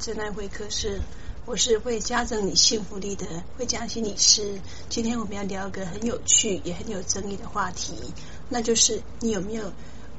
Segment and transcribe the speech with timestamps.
[0.00, 1.02] 收听真爱会客室，
[1.44, 3.26] 我是会加增你幸福力的
[3.58, 4.58] 慧嘉心理师。
[4.88, 7.94] 今天我们要聊一个很有趣也很有争议的话题，
[8.48, 9.72] 那就是你有没有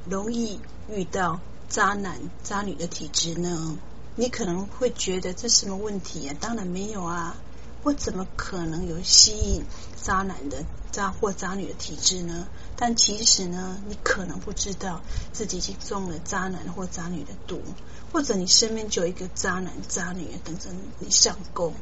[0.08, 3.78] 容易遇到渣男渣女的体质呢？
[4.16, 6.36] 你可能会觉得这什么问题啊？
[6.40, 7.36] 当然没有啊，
[7.84, 9.64] 我怎么可能有吸引
[10.00, 12.48] 渣男的渣或渣女的体质呢？
[12.76, 15.02] 但其实呢，你可能不知道
[15.34, 17.62] 自己已经中了渣男或渣女的毒，
[18.12, 20.70] 或者你身边就有一个渣男渣女等着
[21.00, 21.74] 你上钩。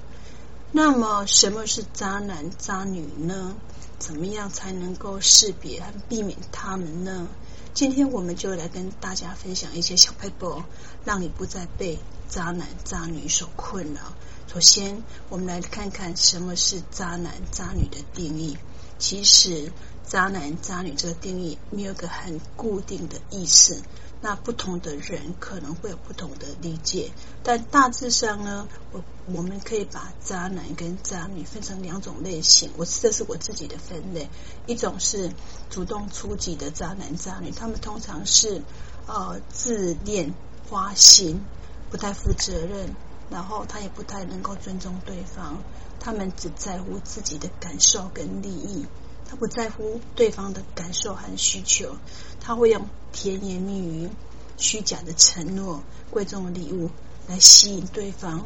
[0.72, 3.56] 那么，什么是渣男渣女呢？
[3.98, 7.28] 怎么样才能够识别和避免他们呢？
[7.74, 10.64] 今天我们就来跟大家分享一些小撇步，
[11.06, 14.02] 让你不再被渣男渣女所困扰。
[14.48, 18.58] 首先，我们来看看什么是渣男渣女的定义。
[18.98, 19.72] 其实，
[20.08, 23.82] 渣男渣女这个定义没有个很固定的意思，
[24.22, 27.12] 那不同的人可能会有不同的理解。
[27.44, 32.72] 但大致上呢，我我们可以把渣男跟渣女分成两种类型。
[32.78, 34.30] 我这是我自己的分类，
[34.68, 35.32] 一种是
[35.70, 38.62] 主动出击的渣男渣女，他们通常是
[39.08, 40.34] 呃自恋、
[40.70, 41.42] 花心，
[41.90, 42.94] 不太负责任，
[43.30, 45.64] 然后他也不太能够尊重对方。
[46.02, 48.86] 他们只在乎自己的感受跟利益，
[49.30, 51.98] 他不在乎对方的感受和需求。
[52.40, 54.10] 他会用甜言蜜语、
[54.58, 56.90] 虚假的承诺、贵重的礼物
[57.28, 58.46] 来吸引对方，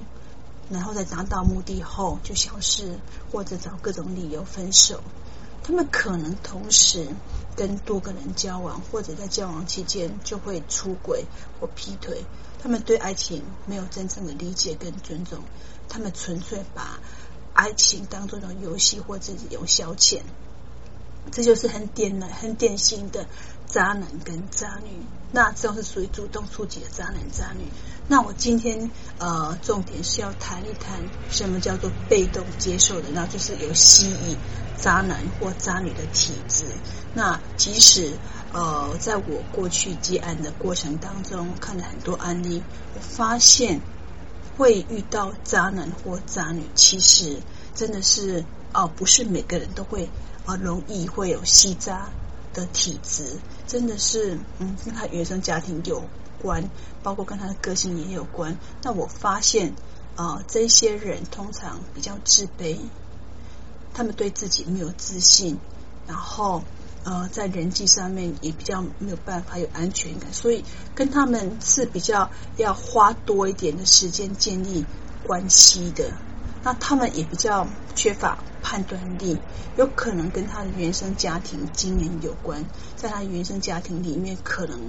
[0.69, 2.99] 然后在达到目的后就消失，
[3.31, 5.01] 或者找各种理由分手。
[5.65, 7.07] 他们可能同时
[7.55, 11.25] 跟多个人交往，或者在交往期间就会出轨
[11.59, 12.25] 或劈腿。
[12.61, 15.39] 他们对爱情没有真正的理解跟尊重，
[15.87, 16.99] 他们纯粹把
[17.53, 20.19] 爱情当做一种游戏或自己有消遣，
[21.31, 23.27] 这就是很典型、很典型的
[23.73, 24.91] 渣男跟渣女。
[25.31, 27.65] 那这种是属于主动出击的渣男渣女。
[28.07, 34.37] 那我今天呃，重点是要谈一谈什么叫做被动接受的，那就是有吸引
[34.77, 36.65] 渣男或渣女的体质。
[37.15, 38.13] 那即使
[38.53, 42.61] 呃，在我过去接案的过程当中，看了很多案例，
[42.95, 43.81] 我发现。
[44.55, 47.39] 会遇到渣男或渣女，其实
[47.73, 50.07] 真的是哦，不是每个人都会
[50.45, 52.07] 啊，容易会有吸渣
[52.53, 53.39] 的体质，
[53.73, 56.03] 真的是嗯，跟他原生家庭有
[56.39, 56.69] 关，
[57.01, 58.55] 包括跟他的个性也有关。
[58.83, 59.73] 那我发现
[60.15, 62.77] 啊，这些人通常比较自卑，
[63.91, 65.57] 他们对自己没有自信，
[66.05, 66.61] 然后。
[67.05, 70.63] 呃，在人际上面也比较没有办法有安全感，所以
[70.95, 74.85] 跟他们是比较要花多一点的时间建立
[75.27, 76.13] 关系的。
[76.63, 79.37] 那他们也比较缺乏判断力，
[79.77, 82.65] 有可能跟他的原生家庭经验有关。
[82.95, 84.79] 在他原生家庭里面，可能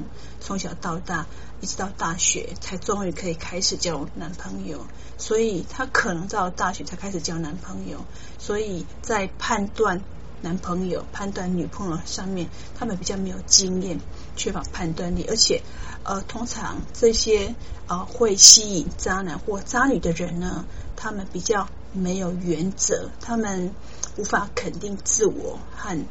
[0.41, 1.27] 从小到大
[1.61, 4.87] 一直到大学才终于可以开始交男朋友，
[5.19, 8.05] 所以他可能到大学才开始交男朋友，
[8.39, 10.01] 所以在判断。
[10.43, 13.99] 男朋友判断女朋友上面，他们比较没有经验，
[14.37, 15.63] 缺乏判断力，而且
[16.03, 17.55] 呃，通常这些
[17.87, 20.67] 呃会吸引渣男或渣女的人呢，
[21.05, 23.75] 他们比较没有原则，他们
[24.17, 26.03] 无法肯定自我和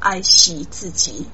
[0.00, 1.26] 爱惜自己。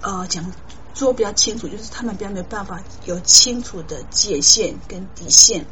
[0.00, 0.50] 呃，讲
[0.94, 5.66] 说比较清楚，就是他们比较没有办法有清楚的界限跟底线。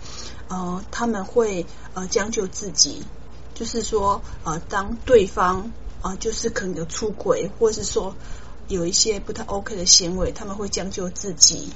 [0.48, 1.64] 呃，他们会
[1.94, 3.02] 呃将就自己，
[3.54, 5.72] 就是说呃，当对方。
[6.02, 8.16] 啊，就是可能有出轨，或是说
[8.66, 11.70] 有一些不太 OK 的行为，他们会将就自己，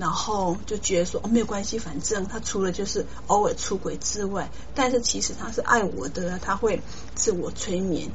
[0.00, 6.80] 然后就觉得说哦，没有关系，反正他除了就是偶尔出轨之外，但是其实他是爱我的，他会
[7.14, 8.10] 自我催眠。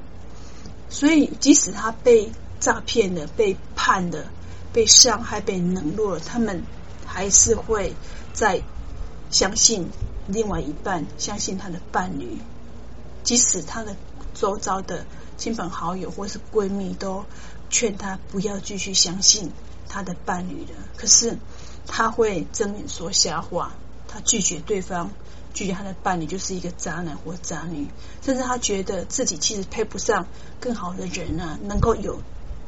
[0.90, 4.26] 所以即使他被诈骗了、被判了、
[4.74, 6.64] 被伤害、被冷落了，他们
[7.06, 7.94] 还是会
[8.34, 8.62] 再
[9.30, 9.88] 相信
[10.28, 12.40] 另外一半，相信他的伴侣，
[13.24, 13.96] 即使他的。
[14.38, 15.06] 周遭的
[15.38, 17.24] 亲朋好友或是闺蜜都
[17.70, 19.50] 劝他不要继续相信
[19.88, 21.38] 他的伴侣了，可是
[21.88, 23.74] 他会睁眼说瞎话，
[24.08, 25.12] 他拒绝对方，
[25.54, 27.88] 拒绝他的伴侣就是一个渣男或渣女，
[28.22, 30.28] 甚至他觉得自己其实配不上
[30.60, 32.22] 更好的人啊，能够有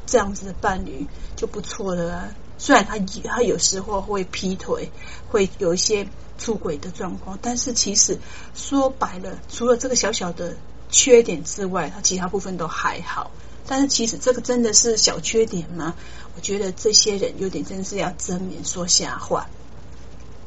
[0.06, 1.06] 这样子的伴侣
[1.36, 2.28] 就不错了啊。
[2.58, 4.90] 虽然他他有时候会劈腿，
[5.28, 8.18] 会有一些出轨的状况，但是其实
[8.54, 10.56] 说白了，除了这个小小的。
[10.90, 13.30] 缺点之外，他其他部分都还好。
[13.66, 15.94] 但是其实这个真的是小缺点吗？
[16.38, 19.48] 我觉得这些人有点真是要睁眼说瞎话。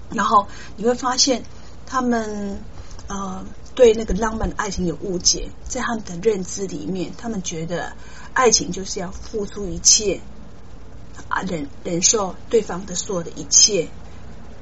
[0.09, 0.47] 然后
[0.77, 1.43] 你会发现，
[1.85, 2.61] 他们
[3.07, 3.45] 呃
[3.75, 7.91] 对那个浪漫的爱情有误解，在他们的认知里面，他们觉得
[8.33, 10.21] 爱情就是要付出一切
[11.27, 13.89] 啊，忍忍受对方的所有的一切。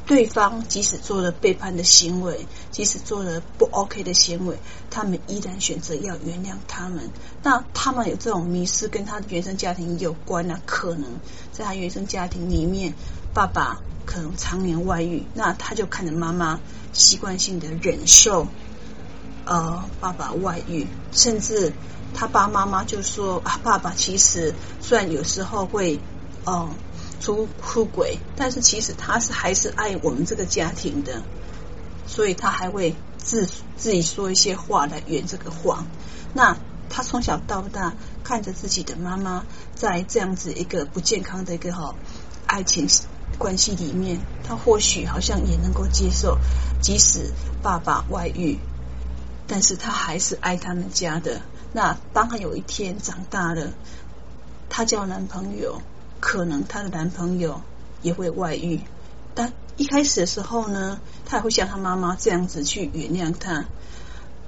[0.10, 4.58] 对方即使做了背叛的行为，即使做了不 OK 的行为，
[4.90, 7.12] 他们依然选择要原谅他们。
[7.44, 10.60] 那他们有这种迷失，跟他的原生家庭有关呢？
[10.66, 11.20] 可能
[11.52, 12.96] 在他原生家庭里面，
[13.36, 16.60] 爸爸可能常年外遇，那他就看着妈妈
[16.92, 18.48] 习惯性的忍受，
[19.46, 21.72] 呃，爸爸外遇，甚至
[22.16, 26.00] 他爸妈妈就说啊，爸爸其实虽然有时候会，
[26.46, 26.70] 嗯、呃。
[27.19, 31.21] 出出轨，但是其实他是还是爱我们这个家庭的，
[32.07, 35.86] 所以他还会自自己说一些话来圆这个谎。
[36.33, 36.57] 那
[36.89, 37.94] 他从小到大
[38.24, 39.45] 看着自己的妈妈
[39.75, 41.94] 在这样子一个不健康的一个哈
[42.48, 42.88] 爱情
[43.38, 46.38] 关系里面，他或许好像也能够接受，
[46.81, 47.31] 即使
[47.62, 48.57] 爸爸外遇，
[49.48, 51.42] 但是他还是爱他们家的。
[51.74, 53.74] 那当他有一天长大了，
[54.69, 55.81] 他交男朋友。
[56.19, 57.62] 可能她的男朋友
[58.01, 58.81] 也会外遇，
[59.36, 63.66] 但一开始的时候呢，她也会像她妈妈这样子去原谅他。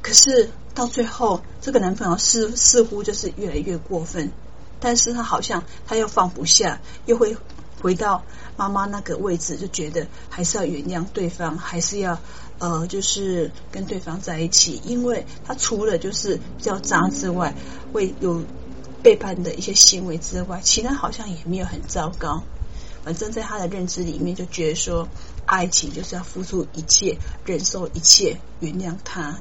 [0.01, 4.31] 可是到最后，这个男朋友似似乎就是越来越过分，
[4.79, 7.38] 但是他好像他又放不下，又会
[7.81, 8.24] 回到
[8.57, 12.19] 妈妈那个位置，就觉得还是要原谅对方，还是要
[12.57, 17.53] 呃，就是跟对方在一起，因为他除了就是比较渣之外，
[17.94, 18.41] 会有。
[19.01, 22.44] 背叛的一些行为之外，其他好像也没有很糟糕。
[23.03, 25.07] 反正在他的认知里面，就觉得说，
[25.45, 29.39] 爱情就是要付出一切，忍受一切，原谅他。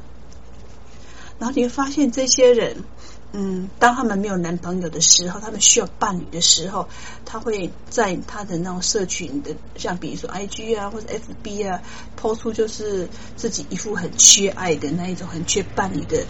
[1.39, 2.85] 然后你会发现，这些人，
[3.33, 6.89] 嗯，当他们没有男朋友的时候，他们需要伴侣的时候，
[7.27, 11.83] 他会在他的那种社群的，像比如说 IG 啊，或者 FB 啊，
[12.17, 16.25] 抛出就是自己一副很缺爱的那一种，很缺伴侣的。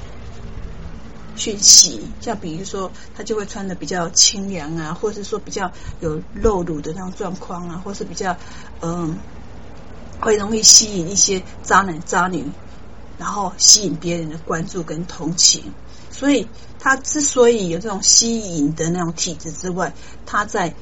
[1.36, 8.36] 去洗，像比如说，他就会穿的比较清凉啊，或者是说比较有露乳的那种状况啊，或是比较
[8.80, 9.18] 嗯，
[10.20, 12.44] 会容易吸引一些渣男渣女，
[13.18, 15.72] 然后吸引别人的关注跟同情。
[16.10, 16.48] 所以
[16.78, 19.94] 他之所以有这种吸引的那种体质之外，
[20.26, 20.74] 他在。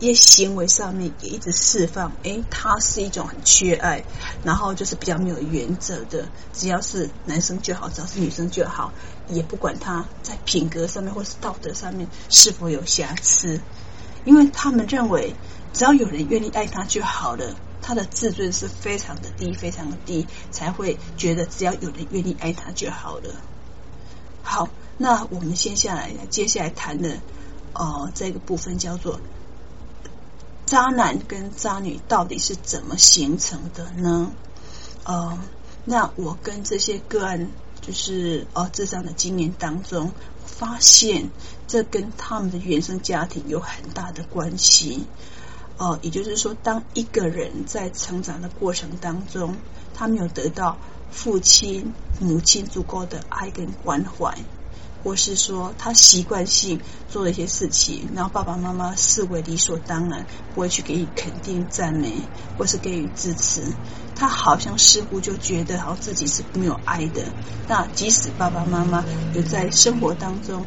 [0.00, 4.02] 一些行为上面也一直释放，诶，他是一种很缺爱，
[4.42, 8.92] 然后就是比较没有原则的，只要是男生就好，只要是女生就好，
[9.28, 13.60] 也不管他在品格上面或是道德上面是否有瑕疵，
[14.24, 15.34] 因为他们认为
[15.72, 23.34] 只要有人愿意爱他就好了，他的自尊是非常的低，非常的低，才会觉得只要有人愿意爱他就好了。
[24.42, 27.14] 好，那我们先下来，接下来谈的
[27.74, 29.20] 哦、呃，这个部分叫做。
[30.64, 34.30] 渣男跟渣女到底是怎么形成的呢？
[35.04, 35.38] 呃，
[35.84, 37.50] 那我跟这些个案，
[37.82, 40.12] 就是哦，咨商的经验当中，
[40.46, 41.30] 发现
[41.66, 45.04] 这跟他们的原生家庭有很大的关系。
[45.76, 49.56] 哦、呃，也就是说，当一个人在成长的过程当中，
[49.94, 50.78] 他没有得到
[51.10, 54.38] 父亲、母亲足够的爱跟关怀。
[55.04, 60.24] 或是说他习惯性做了一些事情，然后爸爸妈妈视为理所当然，
[60.54, 62.12] 不会去给予肯定赞美，
[62.56, 63.64] 或是给予支持。
[64.22, 67.24] 他好像似乎就觉得好像自己是没有爱的。
[67.66, 70.64] 那即使爸爸妈妈有在生活当中。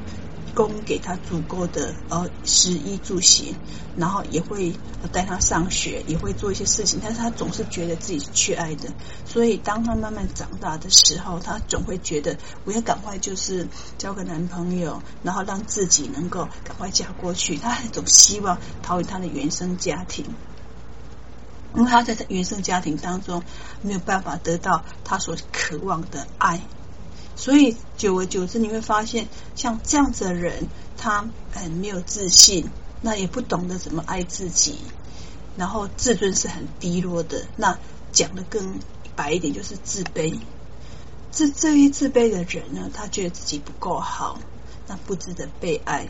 [0.55, 3.53] 供给他足够的呃食衣住行，
[3.97, 4.73] 然后也会
[5.11, 8.87] 带他上学，也会做一些事情，但是他总是觉得自己是缺爱的。
[9.25, 17.57] 所以当他慢慢长大的时候，他总会觉得我要赶快就是交个男朋友，然后让自己能够赶快嫁过去。
[17.57, 20.23] 他总希望逃离他的原生家庭，
[21.75, 23.43] 因为他在他原生家庭当中
[23.81, 26.61] 没有办法得到他所渴望的爱。
[27.35, 30.67] 所以久而久之，你会发现，像这样子的人，
[30.97, 32.69] 他很没有自信，
[33.01, 34.77] 那也不懂得怎么爱自己，
[35.57, 37.45] 然后自尊是很低落的。
[37.57, 37.77] 那
[38.13, 38.79] 讲得更
[39.17, 40.39] 白一点，就是自卑。
[41.31, 44.39] 这这一自卑的人呢，他觉得自己不够好，
[44.87, 46.07] 那不值得被爱，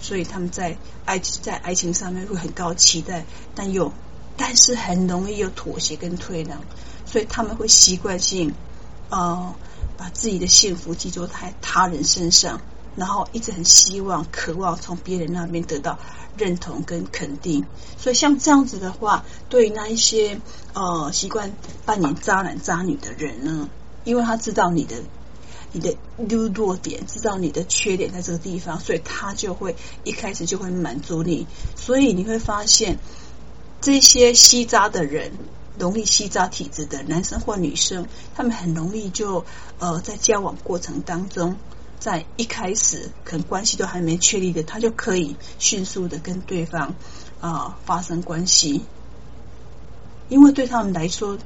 [0.00, 3.92] 所以他们在爱在爱情上面会很高期待，但又
[4.36, 6.58] 但是很容易有妥协跟退让，
[7.06, 8.54] 所以他们会习惯性。
[9.10, 9.54] 呃
[9.96, 12.60] 把自己的幸福寄托在他人身上，
[12.96, 16.00] 然后一直很希望、渴望从别人那边得到
[16.36, 17.64] 认同跟肯定。
[17.96, 20.40] 所以像这样子的话，对于那一些
[20.72, 21.52] 呃习惯
[21.86, 23.68] 扮演渣男渣女的人呢，
[24.02, 24.96] 因为他知道你的
[25.70, 25.96] 你的
[26.28, 31.46] 优弱点，知道你的缺点在这个地方，所以他就会一开始就会满足你。
[31.76, 32.98] 所以你会发现
[33.84, 35.30] 这些吸渣的人。
[35.76, 39.44] 容易吸渣体质的男生或女生，他们很容易就
[39.80, 41.56] 呃在交往过程当中，
[41.98, 46.94] 在一开始可能关系都还没确立的，他就可以迅速的跟对方
[47.40, 48.82] 啊、呃、发生关系。
[50.28, 51.36] 因为对他们来说，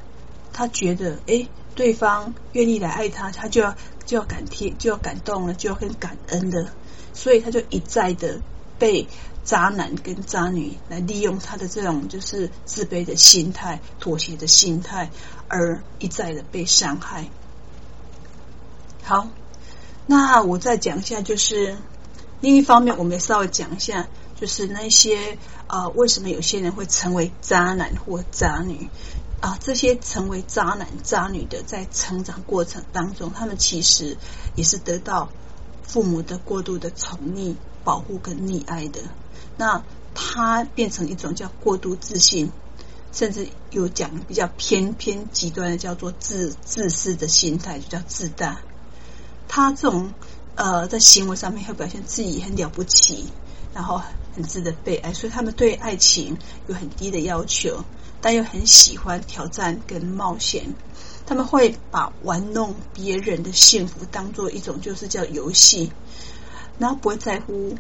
[0.53, 6.69] 他觉得哎，对方愿意来爱他，他就要就要感贴，就要感动了，就要很感恩的，
[7.15, 8.43] 所以他就一再的
[8.79, 9.07] 被
[9.49, 15.11] 渣男跟渣女来利用他的这种就是自卑的心态、妥协的心态，
[15.49, 17.31] 而一再的被伤害。
[19.03, 19.29] 好，
[20.07, 21.79] 那我再讲一下，就是
[22.43, 24.07] 另一方面，我们也稍微讲一下。
[24.39, 28.91] 就是那些啊、为什么有些人会成为渣男或渣女
[29.41, 34.19] 啊、这些成为渣男渣女的，在成长过程当中，他们其实
[34.57, 35.31] 也是得到
[35.83, 39.01] 父母的过度的宠溺、保护跟溺爱的。
[39.59, 39.85] 那
[40.15, 42.51] 他变成一种叫过度自信，
[43.13, 48.63] 甚至有讲比较偏偏极端的，叫做自自私的心态，就叫自大。
[49.49, 50.15] 他这种
[50.55, 53.27] 呃，在行为上面会表现自己很了不起，
[53.75, 54.01] 然后。
[54.37, 56.39] 很值得被爱，所以他们对爱情
[56.69, 57.83] 有很低的要求，
[58.21, 60.77] 但又很喜欢挑战跟冒险。
[61.27, 65.91] 他们会把玩弄别人的幸福当做一种就是叫游戏，
[66.79, 67.75] 然后不会在乎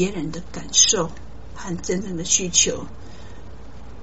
[0.00, 1.10] 别人的感受
[1.54, 2.86] 和真正的需求。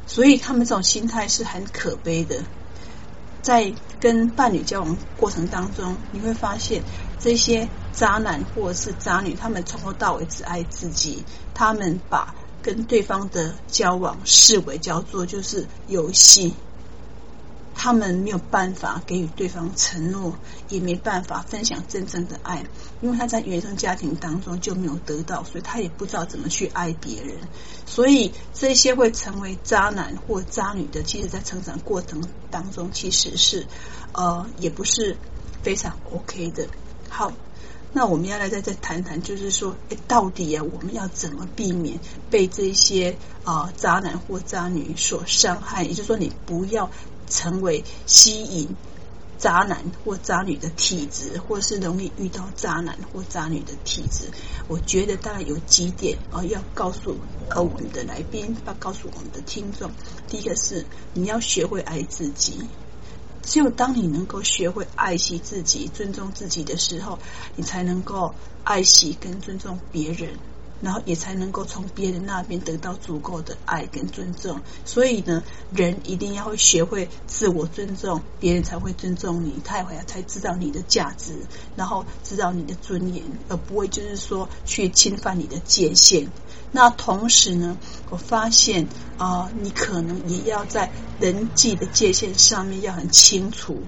[0.05, 2.43] 所以他们这种心态是很可悲的。
[3.41, 6.83] 在跟伴侣交往过程当中，你会发现
[7.19, 11.25] 这些渣男或者是渣女，他们从头到尾只爱自己，
[11.55, 16.53] 他们把跟对方的交往视为叫做就是游戏，
[17.79, 20.35] 他们没有办法给予对方承诺，
[20.67, 22.65] 也没办法分享真正的爱，
[23.01, 27.37] 因为他在原生家庭当中就没有得到，所以他也不知道怎么去爱别人。
[27.85, 33.67] 所以这些会成为渣男或渣女的，其实在成长过程当中，其实是
[34.11, 35.15] 呃也不是
[35.61, 36.67] 非常 OK 的。
[37.09, 37.31] 好，
[37.93, 41.99] 那我们要来再再谈谈，就是说，诶，到底啊，我们要怎么避免
[42.31, 45.83] 被这些啊、渣男或渣女所伤害？
[45.83, 46.89] 也就是说，你不要
[47.29, 48.75] 成为吸引
[49.37, 54.29] 渣男或渣女的体质，或是容易遇到渣男或渣女的体质。
[54.67, 57.17] 我觉得大概有几点啊、呃，要告诉
[57.49, 59.91] 呃我们的来宾，要告诉我们的听众。
[60.27, 62.61] 第一个是你要学会爱自己。
[63.43, 67.17] 只有当你能够学会爱惜自己、尊重自己的时候，
[67.55, 70.33] 你才能够爱惜跟尊重别人。
[70.81, 74.61] 然后也才能够从别人那边得到足够的爱跟尊重。
[74.85, 75.43] 所以呢，
[75.73, 81.33] 人一定要会学会自我尊重，别人才会尊重你，他也会才知道你的价值，
[81.75, 86.27] 然后知道你的尊严，而不会就是说去侵犯你的界限。
[86.71, 87.77] 那同时呢，
[88.09, 93.81] 我发现啊、你可能也要在人际的界限上面要很清楚。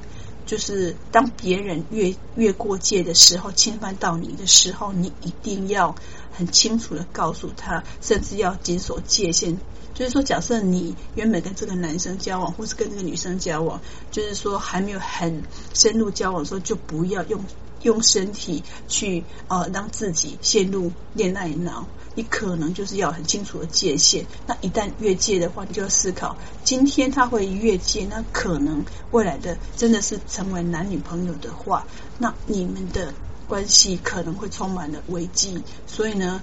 [0.46, 5.94] 就是当别人越越过界的时候，侵犯到你的时候，你一定要
[6.40, 9.58] 很清楚的告诉他，甚至要谨守界限。
[9.94, 13.82] 就是说，假设你原本跟这个男生交往，或是跟这个女生交往，
[14.12, 15.44] 就是说还没有很
[15.74, 17.44] 深入交往的时候，就不要用
[17.82, 21.86] 用身体去呃让自己陷入恋爱脑。
[22.16, 31.86] 你可能就是要很清楚的界限，那一旦越界的话，你就要思考，今天他会越界，那可能未来的真的是成为男女朋友的话，
[32.18, 33.14] 那你们的
[33.50, 36.42] 关系可能会充满了危机，所以呢。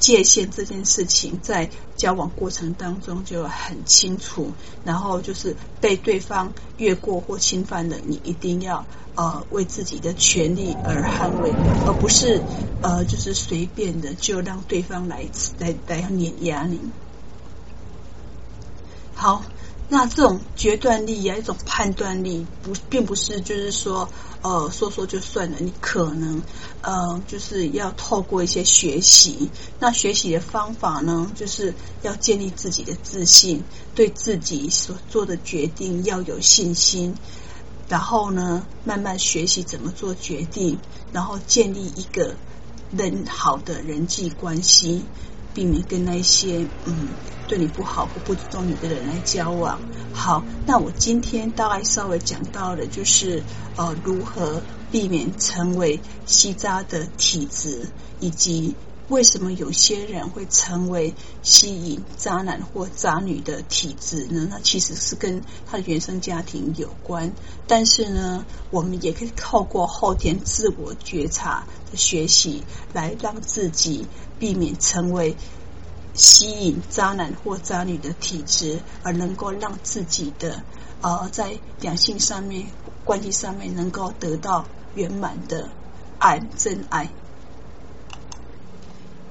[0.00, 4.52] 界限这件事情，在交往过程当中就很清楚，
[4.84, 11.50] 然后就是被对方越过或侵犯了，你一定要呃为自己的权利而捍卫，
[11.84, 12.40] 而不是
[12.80, 15.26] 呃就是随便的就让对方来
[15.58, 16.78] 来来碾压你。
[19.16, 19.42] 好。
[19.90, 24.06] 那这种决断力啊，一种判断力，不，并不是就是说，
[24.42, 25.58] 呃，说说就算了。
[25.60, 26.42] 你可能，
[26.82, 29.50] 呃，就是要透过一些学习。
[29.80, 33.64] 那学习的方法呢，就是要建立自己的自信，
[33.94, 37.14] 对自己所做的决定要有信心。
[37.88, 40.78] 然后呢，慢慢学习怎么做决定，
[41.12, 42.36] 然后建立一个
[42.90, 45.04] 人好的人际关系。
[45.58, 47.08] 避免跟那些嗯
[47.48, 49.80] 对你不好或不尊重你的人来交往。
[50.12, 53.42] 好，那我今天大概稍微讲到的就是
[53.76, 54.62] 呃如何
[54.92, 57.88] 避免成为吸渣的体质，
[58.20, 58.76] 以及
[59.08, 61.12] 为什么有些人会成为
[61.42, 64.46] 吸引渣男或渣女的体质呢？
[64.48, 67.32] 那其实是跟他的原生家庭有关。
[67.66, 72.62] 但是呢，我们也可以透过后天自我觉察的学习，
[72.92, 74.06] 来让自己。
[74.38, 75.36] 避免成为
[76.14, 80.62] 吸引渣男或渣女的体质，而能够让自己的
[81.00, 82.66] 呃在两性上面、
[83.04, 85.68] 关系上面能够得到圆满的
[86.18, 87.10] 爱、真爱。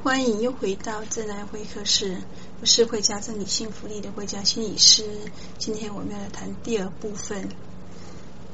[0.03, 2.21] 欢迎又回到真爱会客室。
[2.61, 5.03] 我是会加增你幸福力的慧佳心理师。
[5.57, 7.49] 今天我们要来谈第二部分，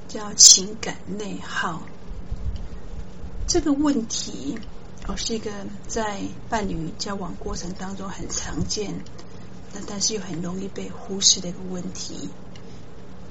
[0.07, 1.83] 叫情感内耗。
[3.47, 4.57] 这个问题
[5.07, 5.51] 哦，是一个
[5.87, 8.93] 在伴侣交往过程当中很常见，
[9.73, 12.29] 那但是又很容易被忽视的一个问题。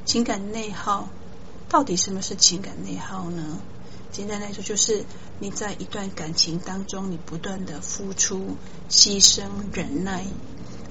[0.04, 1.08] 情感内耗，
[1.68, 3.58] 到底什么是情感内耗呢？
[4.10, 5.04] 简单来说，就是
[5.38, 8.56] 你在一段感情当中，你不断的付出、
[8.90, 10.26] 牺牲、忍耐。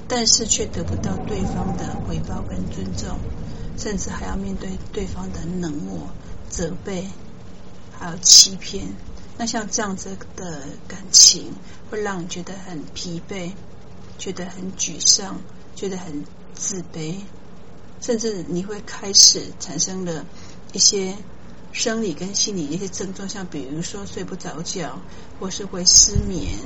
[0.08, 3.18] 但是却得不到对方的回报跟尊重，
[3.78, 6.00] 甚至还要面对对方的冷漠、
[6.50, 7.08] 责备，
[7.98, 8.88] 还有欺骗。
[9.42, 11.52] 那像这样子的感情，
[11.90, 13.52] 会让你觉得很疲惫，
[14.20, 15.42] 觉得很沮丧，
[15.76, 17.16] 觉得很自卑，
[18.02, 20.28] 甚至你会开始产生了
[20.74, 21.18] 一些
[21.72, 25.02] 生理跟心理一些症状，像比如说睡不着觉，
[25.40, 26.60] 或是会失眠。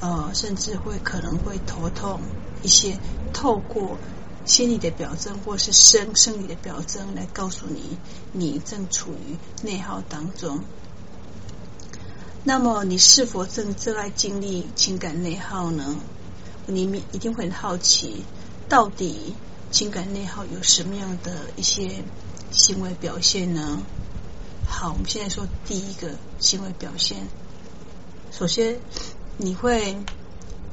[0.00, 2.20] 呃，甚至会可能会头痛，
[2.62, 2.96] 一些
[3.32, 3.98] 透过
[4.44, 7.98] 心理的表征或是生生理的表征来告诉你，
[8.32, 9.36] 你正处于
[9.66, 10.60] 内耗当中。
[12.44, 15.96] 那么，你是否正正在经历情感内耗呢？
[16.66, 18.24] 你一定会很好奇，
[18.68, 19.34] 到底
[19.70, 22.02] 情感内耗有什么样的一些
[22.50, 23.82] 行为表现呢？
[24.68, 27.26] 好，我们现在说第一个行为表现，
[28.30, 28.78] 首先。
[29.40, 29.96] 你会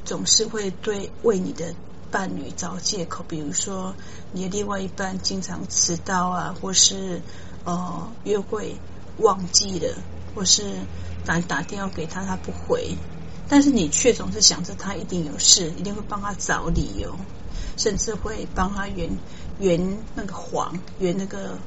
[0.04, 1.72] 总是会对为你的
[2.10, 3.94] 伴侣找借口，比如说
[4.32, 7.22] 你的另外一半经常迟到啊，或是
[7.64, 8.74] 呃约会
[9.18, 9.94] 忘记了，
[10.34, 10.64] 或是
[11.26, 12.96] 打打电话给他他不回，
[13.48, 17.16] 但是你却总是想着他一定有事，一定会帮他找理由，
[17.76, 19.10] 甚至会帮他圆
[19.58, 21.58] 圆那个谎，圆那个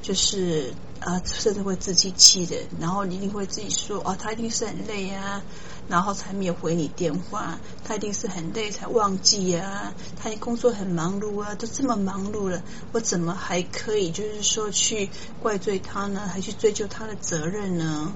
[0.00, 5.42] 就是啊，甚至会自欺欺人，然后你一定会自己说哦，他一定是很累啊。
[5.88, 9.92] 然后才没有回你电话，他一定是很累才忘记啊！
[10.22, 15.10] 他工作很忙碌啊，都这么忙碌了，我怎么还可以就是说去
[15.42, 16.30] 怪罪他呢？
[16.32, 18.12] 还去追究他的责任呢？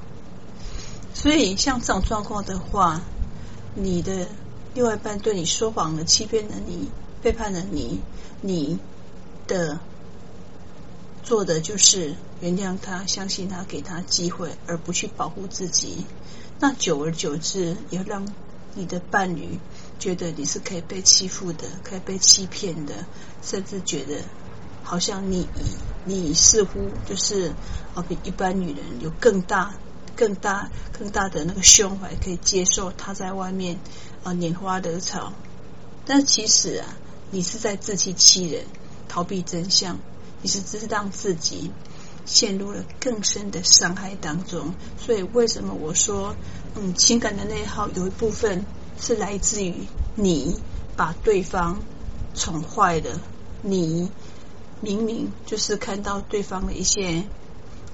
[1.15, 3.01] 所以像这种状况的话，
[3.75, 4.29] 你的
[4.75, 6.91] 另外一半对你说谎了、欺骗了你、
[7.23, 8.01] 背叛了你，
[8.43, 8.79] 你
[9.47, 9.79] 的
[11.23, 16.05] 做的就是原谅他、相信他、给他机会，而不去保护自己。
[16.61, 18.29] 那久而久之，也让
[18.75, 19.59] 你的伴侣
[19.99, 23.07] 觉得你是可以被欺负的，可以被欺骗的，
[23.41, 24.23] 甚至觉得
[24.83, 25.49] 好像你
[26.05, 27.55] 你似乎就是
[27.95, 29.75] 啊，比一般女人有更大、
[30.17, 33.79] 更大、更大的那个胸怀，可以接受他在外面
[34.23, 35.33] 啊拈花惹草。
[36.07, 36.97] 但其实啊，
[37.31, 38.65] 你是在自欺欺人，
[39.09, 39.99] 逃避真相，
[40.43, 41.71] 你是只是让自己。
[42.27, 46.35] 陷入了更深的伤害当中，所以为什么我说，
[46.75, 48.65] 嗯，情感的内耗有一部分
[48.99, 49.75] 是来自于
[50.15, 50.59] 你
[50.97, 51.83] 把对方
[52.35, 53.21] 宠坏了，
[53.61, 54.11] 你
[54.81, 57.25] 明明就是看到对方的一些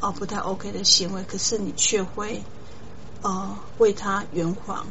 [0.01, 2.43] 哦不太 OK 的行为，可是你却会
[3.23, 4.87] 呃为他圆谎，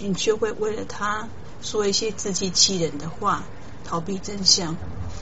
[0.00, 1.28] 你却会为了他
[1.62, 3.44] 说一些自欺欺人的话，
[3.84, 4.76] 逃避真相，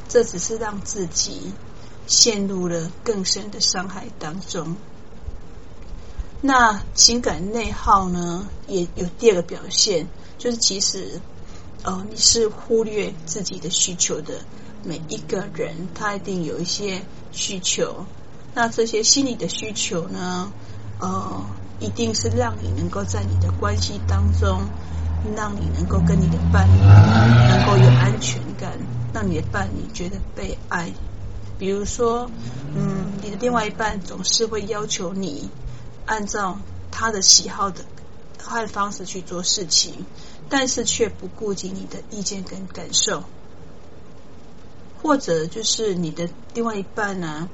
[0.08, 1.52] 这只是让自己。
[2.06, 4.74] 陷入了更深的伤害当中。
[6.40, 11.20] 那情感内耗呢，也有第二个表现，就是其实，
[11.84, 14.40] 呃，你是忽略自己的需求的。
[14.82, 18.04] 每一个人他一定有一些需求，
[18.54, 20.52] 那这些心理的需求呢，
[20.98, 21.44] 呃，
[21.78, 24.62] 一定是让你能够在你的关系当中，
[25.36, 28.72] 让你能够跟你的伴侣能够有安全感，
[29.14, 30.92] 让你的伴侣觉得被爱。
[31.58, 32.30] 比如说，
[32.74, 35.50] 嗯，你的另外一半总是会要求你
[36.06, 36.58] 按照
[36.90, 37.84] 他的喜好的
[38.38, 40.06] 他的方式去做事情，
[40.48, 43.24] 但是却不顾及你的意见跟感受，
[45.02, 47.50] 或者就是你的另外一半呢，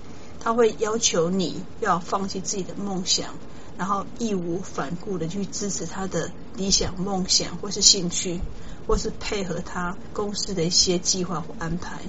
[0.46, 3.34] 他会要求你要放弃自己的梦想，
[3.76, 8.40] 然后义无反顾的去支持他的理想梦想，或是兴趣，
[8.86, 12.00] 或是配合他公司的一些计划或安排，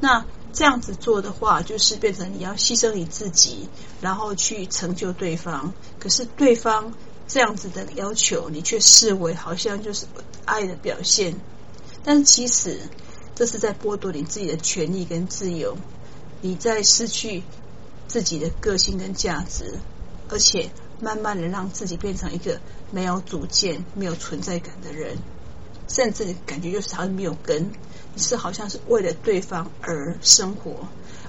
[0.00, 0.24] 那。
[0.52, 3.68] 这样子做的话，就是变成你要牺牲你自己，
[4.00, 5.72] 然后去成就对方。
[5.98, 6.94] 可是对方
[7.26, 10.06] 这样子的要求，你却视为好像就是
[10.44, 11.34] 爱的表现。
[12.04, 12.78] 但其实
[13.34, 15.76] 这是在剥夺你自己的权利跟自由，
[16.44, 17.42] 你在失去
[18.06, 19.78] 自己的个性跟价值，
[20.28, 20.68] 而且
[21.00, 25.16] 慢慢的让自己变成一个没有主见、没有存在感的人。
[25.88, 27.70] 甚至感觉就是好像没有根，
[28.14, 30.86] 你是好像是为了对方而生活，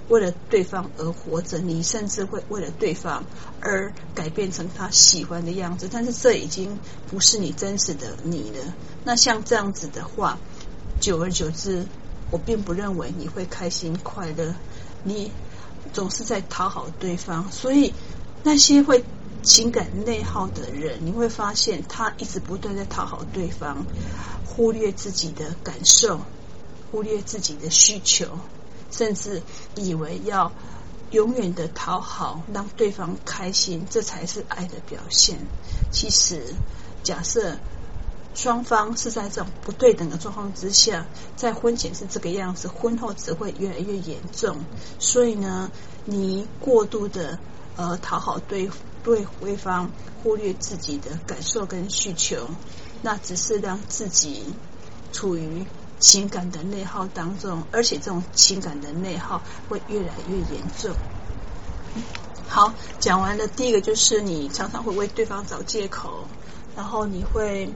[0.10, 3.24] 为了对方而活着，你甚至会为了对方
[3.62, 8.74] 而改变成他喜欢的样子，但是这已经不是你真实的你了。
[9.06, 10.38] 那像这样子的话，
[11.00, 11.86] 久而久之，
[12.32, 14.54] 我并不认为你会开心快乐。
[15.06, 15.32] 你
[15.94, 17.94] 总是在讨好对方，所以
[18.44, 19.06] 那些会
[19.44, 23.86] 情感内耗的人，你会发现他一直不断在讨好对方，
[24.48, 26.20] 忽略自己的感受，
[26.92, 28.40] 忽略自己的需求，
[28.90, 29.44] 甚至
[29.76, 30.52] 以为要
[31.12, 35.38] 永远的讨好，让对方开心，这才是爱的表现。
[35.92, 36.56] 其实，
[37.04, 37.58] 假设。
[38.36, 41.06] 双方是在这种不对等的状况之下，
[41.38, 44.58] 在婚前是这个样子，婚后只会越来越严重。
[45.00, 45.72] 所以呢，
[46.04, 47.40] 你过度的
[47.78, 48.70] 呃讨好对
[49.04, 49.90] 对对方，
[50.22, 52.50] 忽略自己的感受跟需求，
[53.02, 54.44] 那只是让自己
[55.14, 55.66] 处于
[55.98, 60.92] 情感的内耗当中，而且这种情感的内耗会越来越严重。
[62.50, 66.26] 好，讲完了第一个，就是你常常会为对方找借口，
[66.76, 67.74] 然后你会。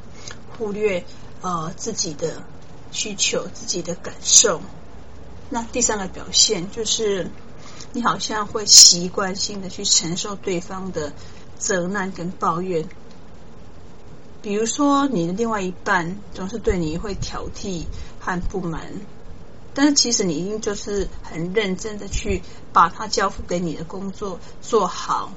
[0.59, 1.05] 忽略
[1.41, 2.43] 呃自己的
[2.91, 4.61] 需求、自己的感受。
[5.49, 7.31] 那第三个表现就是，
[7.93, 11.13] 你好像会习惯性的去承受对方的
[11.57, 12.87] 责难跟抱怨。
[14.41, 17.85] 比如说，你的另外一半总是对你会挑剔
[18.19, 18.81] 和不满，
[19.73, 22.41] 但是其实你已经就是很认真的去
[22.71, 25.31] 把他交付给你的工作做好。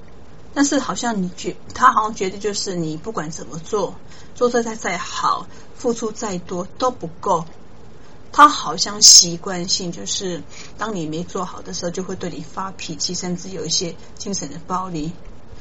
[0.55, 3.95] 但是好像你觉他好像觉得就是你不管怎么做，
[4.35, 7.45] 做得再再好，付出再多都不够。
[8.33, 10.43] 他好像习惯性就是
[10.79, 15.13] 当你没做好的时候，就会对你发脾气，甚至有一些精神的暴力。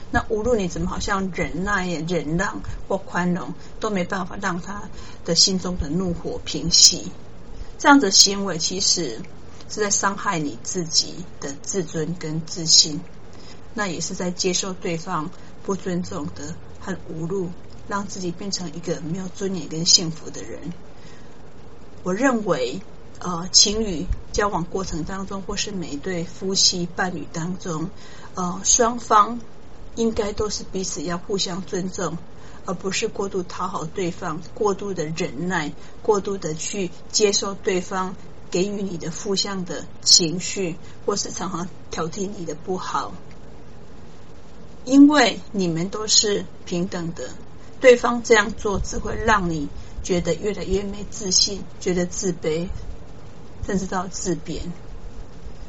[0.10, 4.84] 那无论你怎么好像忍耐、忍让或宽容，都没办法让他
[5.24, 7.12] 的心中的怒火平息。
[7.78, 9.22] 这样的行为其实
[9.70, 13.02] 是在伤害你自己的自尊跟自信。
[13.74, 15.30] 那也是在接受对方
[15.64, 17.50] 不尊重的和侮辱，
[17.88, 20.74] 让自己变成一个没有尊严跟幸福的人。
[22.04, 22.82] 我认为，
[23.20, 27.90] 呃，情侣交往过程当中，或是每一对夫妻伴侣当中，
[28.34, 29.40] 呃，双方
[29.96, 32.18] 应该都是彼此要互相尊重，
[32.66, 38.16] 而不是过度讨好对方，过度的忍耐，过度的去接受对方
[38.50, 43.14] 给予你的负向的情绪，或是常常挑剔你的不好。
[44.86, 47.30] 因为你们都是平等的，
[47.80, 49.70] 对方这样做只会让你
[50.04, 52.68] 觉得越来越没自信，觉得自卑，
[53.66, 54.72] 甚至到自贬。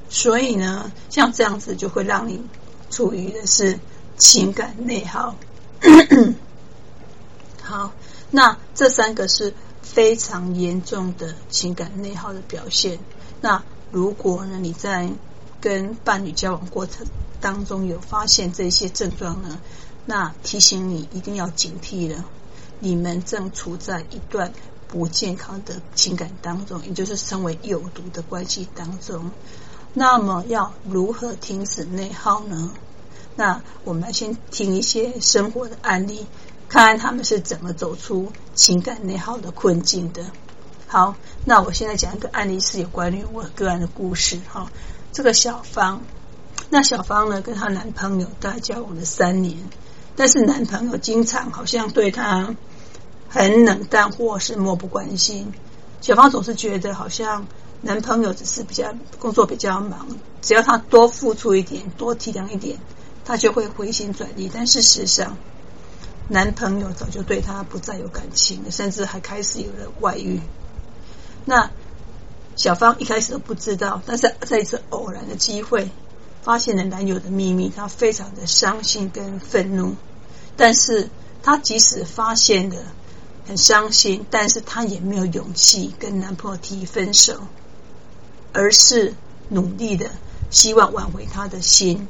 [0.08, 2.42] 所以呢，像这样子就会让你
[2.90, 3.78] 处于的是
[4.16, 5.34] 情感内耗。
[7.62, 7.92] 好，
[8.30, 12.98] 那这三个是非常严重的情感内耗的表现。
[13.40, 15.10] 那如果呢，你在
[15.60, 17.06] 跟伴侣交往过程
[17.42, 19.60] 当中有发现这些症状呢，
[20.06, 22.24] 那提醒你一定要警惕了。
[22.78, 24.52] 你们正处在一段
[24.88, 29.30] 不健康的情感当中，也就是称为有毒的关系当中。
[29.94, 32.72] 那么要如何停止内耗呢？
[33.36, 36.26] 那我们先听一些生活的案例，
[36.68, 40.24] 看看他们是怎么走出情感内耗的困境的。
[40.86, 44.40] 好，那我现在讲一个案例，是有关于我个案的故事。
[44.52, 44.70] 哈，
[45.12, 46.02] 这个小芳。
[46.74, 49.58] 那小芳呢，跟她男朋友大交往了三年，
[50.16, 52.56] 但是男朋友经常好像对她
[53.28, 55.52] 很冷淡，或是漠不关心。
[56.00, 57.46] 小芳总是觉得好像
[57.82, 60.08] 男朋友只是比较工作比较忙，
[60.40, 62.78] 只要她多付出一点，多体谅一点，
[63.22, 64.50] 她就会回心转意。
[64.50, 65.36] 但事实上，
[66.28, 70.40] 男朋友早就对她不再有感情了，甚至还开始有了外遇。
[71.44, 71.70] 那
[72.56, 75.90] 小芳一开始都不知道，但是在一次偶然的机会。
[76.42, 79.94] 发现了男友的秘密，她非常的伤心跟愤怒。
[80.56, 81.08] 但是
[81.42, 82.76] 她即使发现了
[83.46, 87.40] 很伤心，但是她也没有勇气跟男朋友提分手，
[88.52, 89.14] 而是
[89.48, 90.10] 努力的
[90.50, 92.06] 希望挽回他的心。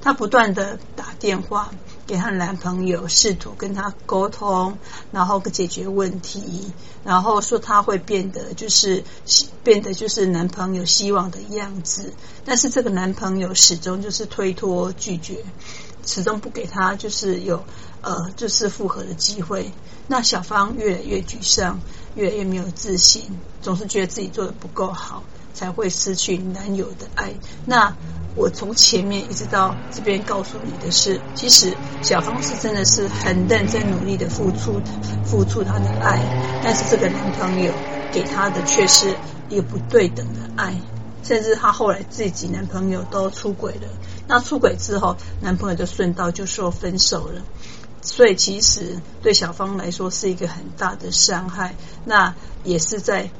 [0.00, 1.70] 她不断的打电话。
[2.06, 4.76] 给她男朋友，试图跟她沟通，
[5.10, 6.72] 然后解决问题，
[7.04, 9.04] 然后说他会变得就是
[9.62, 12.12] 变得就是男朋友希望的样子，
[12.44, 15.44] 但是这个男朋友始终就是推脱拒绝，
[16.04, 17.64] 始终不给他就是有
[18.02, 19.72] 呃就是复合的机会。
[20.08, 21.80] 那小芳越来越沮丧，
[22.14, 23.22] 越来越没有自信，
[23.60, 25.22] 总是觉得自己做的不够好。
[25.54, 27.34] 才会失去男友的爱。
[27.66, 27.94] 那
[28.34, 34.80] 我从前面一直到这边告诉你的是，其实小芳是真的是很认真努力的付出，
[35.24, 36.18] 付出她的爱，
[36.64, 37.72] 但是这个男朋友
[38.10, 39.14] 给她的却是
[39.48, 40.74] 一个不对等的爱，
[41.22, 43.88] 甚至她后来自己男朋友都出轨了。
[44.26, 47.42] 那出轨之后，男朋友就顺道就说分手了。
[48.00, 53.30] 所以其实对小芳来说是一个很大的伤害，那也是在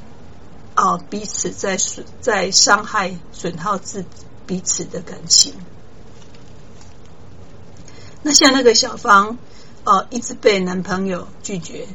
[0.75, 4.09] 啊、彼此在损在伤害损耗自己
[4.53, 5.55] 彼此的感情。
[8.23, 9.39] 那像那个小芳，
[9.85, 11.89] 呃，一直被男朋友拒绝，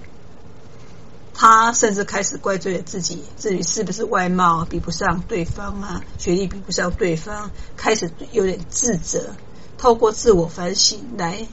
[1.36, 9.36] 她甚至开始怪罪自己，自己是不是外貌比不上对方啊，学历比不上对方，开始有点自责，
[9.78, 11.46] 透过自我反省来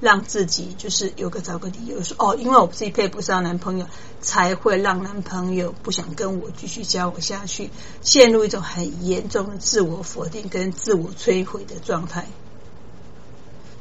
[0.00, 3.86] 让自己就是有个找个理由说，哦，因为我自己配不上男朋友，
[4.20, 12.26] 才会让男朋友不想跟我继续交往下去，陷入一种很严重的自我否定跟自我摧毁的状态。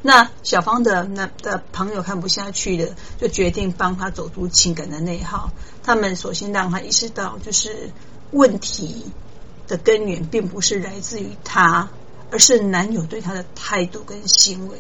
[0.02, 5.52] 那小芳的那的朋友看不下去了，就决定帮他走出情感的内耗。
[5.84, 7.92] 他们首先让他意识到，就是
[8.32, 9.06] 问题
[9.68, 11.90] 的根源并不是来自于他，
[12.32, 14.78] 而是男友对他的态度跟行为。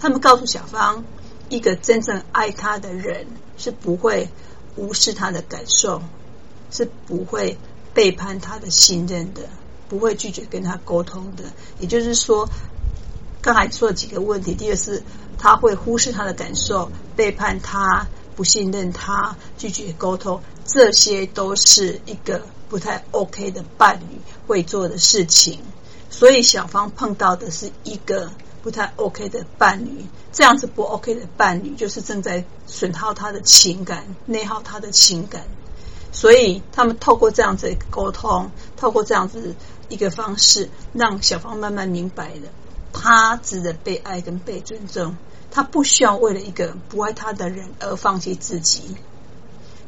[0.00, 1.04] 他们告诉小芳，
[1.48, 4.28] 一个真正爱他的人是不会
[4.74, 6.02] 无视他的感受，
[6.70, 7.58] 是不会
[7.94, 9.42] 背叛他的信任的，
[9.88, 11.44] 不会拒绝跟他沟通的。
[11.78, 12.48] 也就是说。
[13.42, 15.02] 刚才说了几个问题，第二是
[15.38, 25.58] 他会忽视他的感受，背叛他，不信任他，拒绝沟通，这些都是一个不太 OK 的伴侣会做的事情。
[26.10, 28.30] 所以小芳碰到的是一个
[28.62, 35.42] 不太 OK 的伴侣，这样子不 OK 的伴侣就是正在损耗他的情感，内耗他的情感。
[36.12, 39.54] 所以他们透过这样子一个沟通，透过这样子
[39.88, 42.50] 一个方式，让小芳慢慢明白了。
[42.92, 45.16] 他值得被爱跟被尊重，
[45.50, 48.96] 他不需要为了一个不爱他的人而放弃自己。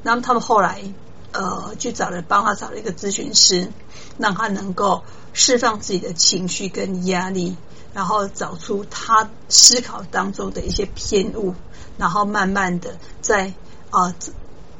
[0.04, 0.80] 那么他们后来
[1.32, 3.72] 呃，去找了帮他找了一个咨询师，
[4.18, 7.56] 让他能够释放自己的情绪跟压力，
[7.94, 11.55] 然后找出他思考当中的一些偏误，
[11.98, 13.55] 然后慢慢的在
[13.90, 14.05] 啊。
[14.05, 14.14] 呃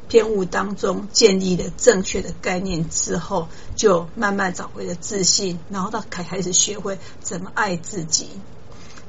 [0.09, 8.29] 偏误当中建立了正确的概念之后，就慢慢找回了自信，然后他开开始学会怎么爱自己。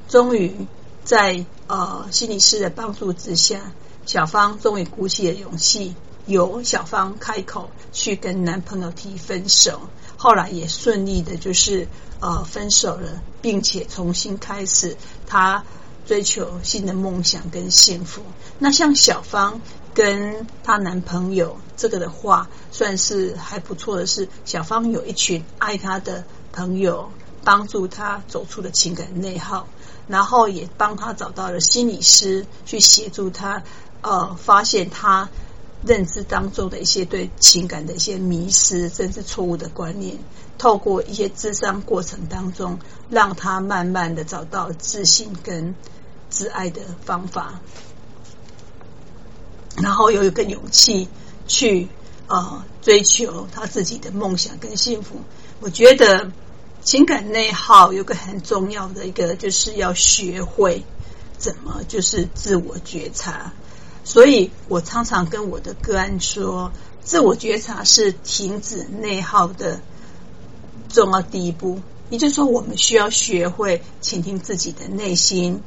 [0.08, 0.66] 终于
[1.04, 3.72] 在呃心理师的帮助之下，
[4.06, 9.82] 小芳终于鼓起了勇气，由小芳开口去跟男朋友提分手。
[10.24, 11.86] 后来也顺利的，就是
[12.18, 15.62] 呃分手了，并且重新开始她
[16.06, 18.22] 追求新的梦想跟幸福。
[18.58, 19.60] 那像小芳。
[19.94, 27.12] 跟她男朋友这个的话，算是还不错的是，小芳有一群爱她的朋友，
[27.44, 29.68] 帮助她走出了情感内耗，
[30.08, 33.62] 然后也帮她找到了心理师去协助她，
[34.02, 35.28] 呃，发现她
[35.86, 40.16] 认知当中的一些对情感的一些迷失，甚至错误的观念，
[40.56, 42.78] 透过一些咨商过程当中，
[43.10, 45.74] 让他慢慢的找到自信跟
[46.30, 47.60] 自爱的方法。
[49.76, 51.08] 然后有一个勇气
[51.46, 51.88] 去
[52.28, 55.16] 呃追求他自己的梦想跟幸福。
[55.60, 56.30] 我觉得
[56.82, 60.84] 情感内耗有个很重要的一个，就是要学会
[61.36, 63.52] 怎么就是自我觉察。
[64.04, 66.70] 所以我常常跟我的个案说，
[67.02, 69.80] 自我觉察是停止内耗的
[70.88, 71.80] 重要第一步。
[72.10, 75.60] 也就是说，我们需要学会倾听自己的内心。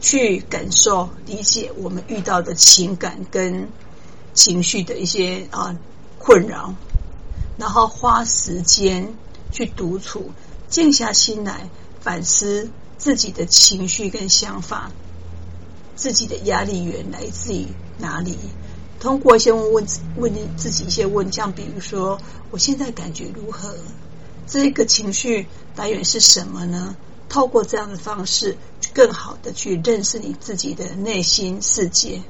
[0.00, 3.68] 去感受、理解我们遇到的情感跟
[4.34, 5.76] 情绪的一些啊
[6.18, 6.74] 困扰，
[7.56, 9.14] 然后花时间
[9.52, 10.32] 去独处，
[10.68, 11.70] 静下心来
[12.00, 14.90] 反思自己的情绪跟想法，
[16.02, 17.64] 自己的压力源来自于
[17.96, 18.36] 哪里？
[18.98, 19.86] 通过一些问问
[20.16, 22.18] 问自己一些问题，像比如说，
[22.50, 23.72] 我现在感觉如何？
[24.48, 26.96] 这个情绪来源是什么呢？
[27.28, 28.56] 透过这样的方式，
[28.92, 32.20] 更好的去认识你自己的内心世界。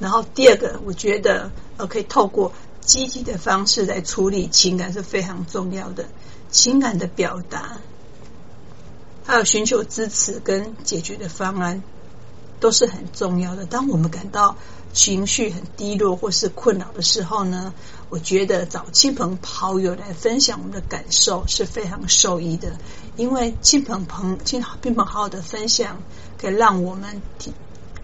[0.00, 6.04] 然后第二个，我觉得呃，可以透过积极的方式来处理情感是非常重要的。
[6.50, 7.78] 情感的表达，
[9.24, 11.82] 还有寻求支持跟解决的方案，
[12.60, 13.64] 都是很重要的。
[13.64, 14.56] 当我们感到
[14.92, 17.72] 情绪很低落或是困扰的时候呢，
[18.10, 22.76] 我觉得找亲朋好友来分享我们的感受是非常受益的，
[23.16, 26.02] 因为亲朋朋亲朋好友的分享
[26.38, 27.22] 可以让我们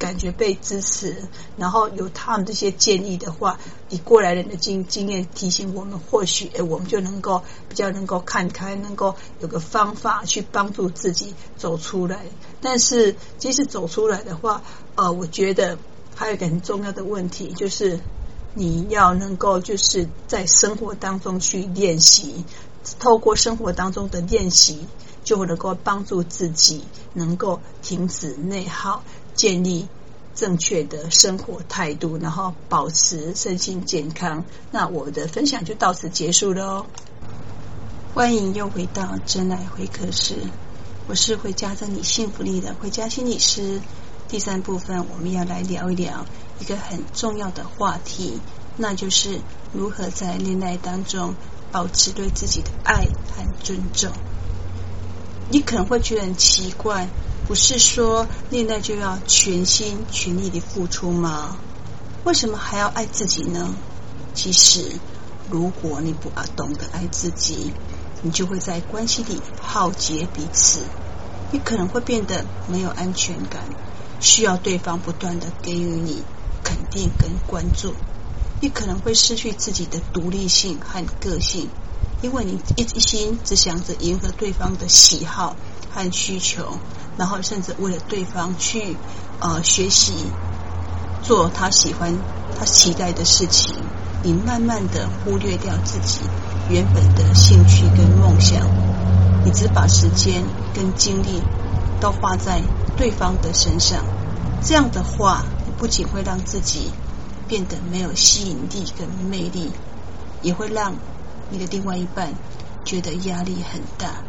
[0.00, 1.14] 感觉被支持，
[1.56, 12.24] 然后有他们这些建议的话，以过来人的经经验提醒我们，或许我们就能够比较能够看开，能够有个方法去帮助自己走出来。
[12.60, 14.62] 但是即使走出来的话，
[14.96, 15.78] 呃，我觉得。
[16.12, 17.98] 还有一个很重要的问题，就是
[18.52, 22.44] 你要能够就是在生活当中去练习，
[22.98, 24.86] 透过生活当中的练习，
[25.24, 26.84] 就能够帮助自己
[27.14, 29.02] 能够停止内耗，
[29.40, 29.88] 建立
[30.34, 34.44] 正确的生活态度，然后保持身心健康。
[34.70, 36.86] 那我的分享就到此结束了哦。
[38.12, 40.34] 欢迎又回到真爱会客室，
[41.08, 43.80] 我是会加增你幸福力的慧嘉心理师。
[44.28, 46.26] 第三部分我们要来聊一聊
[46.58, 48.38] 一个很重要的话题，
[48.76, 49.40] 那就是
[49.72, 51.34] 如何在恋爱当中
[51.72, 54.12] 保持对自己的爱和尊重。
[55.50, 57.08] 你可能会觉得很奇怪，
[57.50, 61.56] 不是说恋爱就要全心全意的付出吗？
[62.22, 63.74] 为什么还要爱自己呢？
[64.32, 64.84] 其实，
[65.50, 67.72] 如果你不懂得爱自己，
[68.22, 70.82] 你就会在关系里耗竭彼此，
[71.50, 73.64] 你可能会变得没有安全感，
[74.20, 76.22] 需要对方不断的给予你
[76.62, 77.94] 肯定跟关注，
[78.60, 81.68] 你可能会失去自己的独立性和个性。
[82.22, 85.56] 因为你一心只想着迎合对方的喜好
[85.92, 86.78] 和需求，
[87.16, 88.96] 然后甚至为了对方去
[89.40, 90.14] 呃学习
[91.22, 92.16] 做他喜欢、
[92.58, 93.74] 他期待的事情，
[94.22, 96.20] 你慢慢的忽略掉自己
[96.68, 98.66] 原本的兴趣跟梦想，
[99.44, 100.42] 你只把时间
[100.74, 101.42] 跟精力
[102.00, 102.62] 都花在
[102.96, 104.04] 对方的身上，
[104.62, 105.44] 这样的话，
[105.78, 106.90] 不仅会让自己
[107.48, 109.70] 变得没有吸引力跟魅力，
[110.42, 110.94] 也会让。
[111.52, 112.32] 你的另外一半
[112.84, 114.22] 觉得压力很大，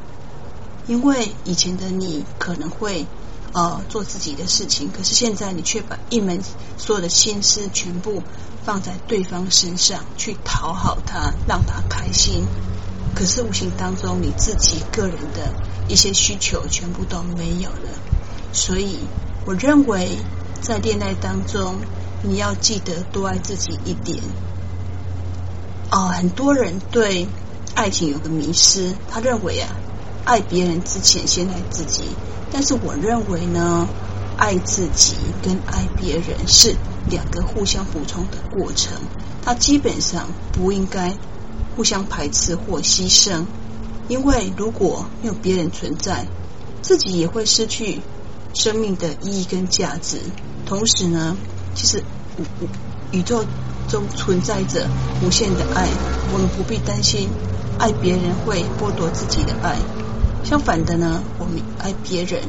[0.91, 3.05] 因为以前的你可能会
[3.53, 6.41] 呃做自己的事情，可是现在你却把一门
[6.77, 8.21] 所有的心思全部
[8.65, 12.45] 放在对方身上，去讨好他，让他开心。
[13.15, 15.53] 可是无形当中你自己个人的
[15.87, 17.89] 一些需求全部都没有了。
[18.51, 18.97] 所以
[19.45, 20.17] 我认为
[20.61, 21.75] 在恋爱当中，
[22.21, 24.21] 你要记得多爱自己一点。
[25.89, 27.27] 哦，很多人对
[27.75, 29.69] 爱情有个迷失，他认为啊，
[30.25, 32.03] 爱别人之前先爱自己。
[32.51, 33.87] 但是我认为呢，
[34.37, 36.75] 爱自己跟爱别人是
[37.09, 38.93] 两个互相补充的过程，
[39.43, 41.15] 它基本上不应该
[41.75, 43.45] 互相排斥或牺牲。
[44.07, 46.27] 因为如果没有别人存在，
[46.81, 48.01] 自己也会失去
[48.53, 50.19] 生命的意义跟价值。
[50.65, 51.37] 同时呢，
[51.75, 52.03] 其实
[52.37, 53.43] 宇宇宙。
[53.89, 54.87] 中存在着
[55.21, 55.89] 无限的爱，
[56.31, 57.27] 我们不必担心
[57.77, 59.75] 爱别人会剥夺自己的爱。
[60.43, 62.41] 相反的呢，我们爱别人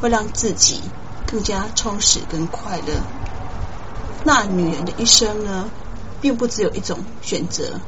[0.00, 0.80] 会让自己
[1.26, 2.94] 更加充实跟快乐。
[4.24, 5.68] 那女人的一生呢，
[6.20, 7.80] 并不只有一种选择，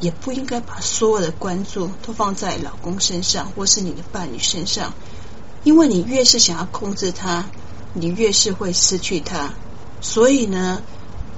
[0.00, 4.92] 也不应该把所有的关注都放在老公身上或是你的伴侣身上，
[5.64, 7.46] 因为你越是想要控制他，
[7.94, 9.50] 你越是会失去他。
[10.00, 10.82] 所以呢。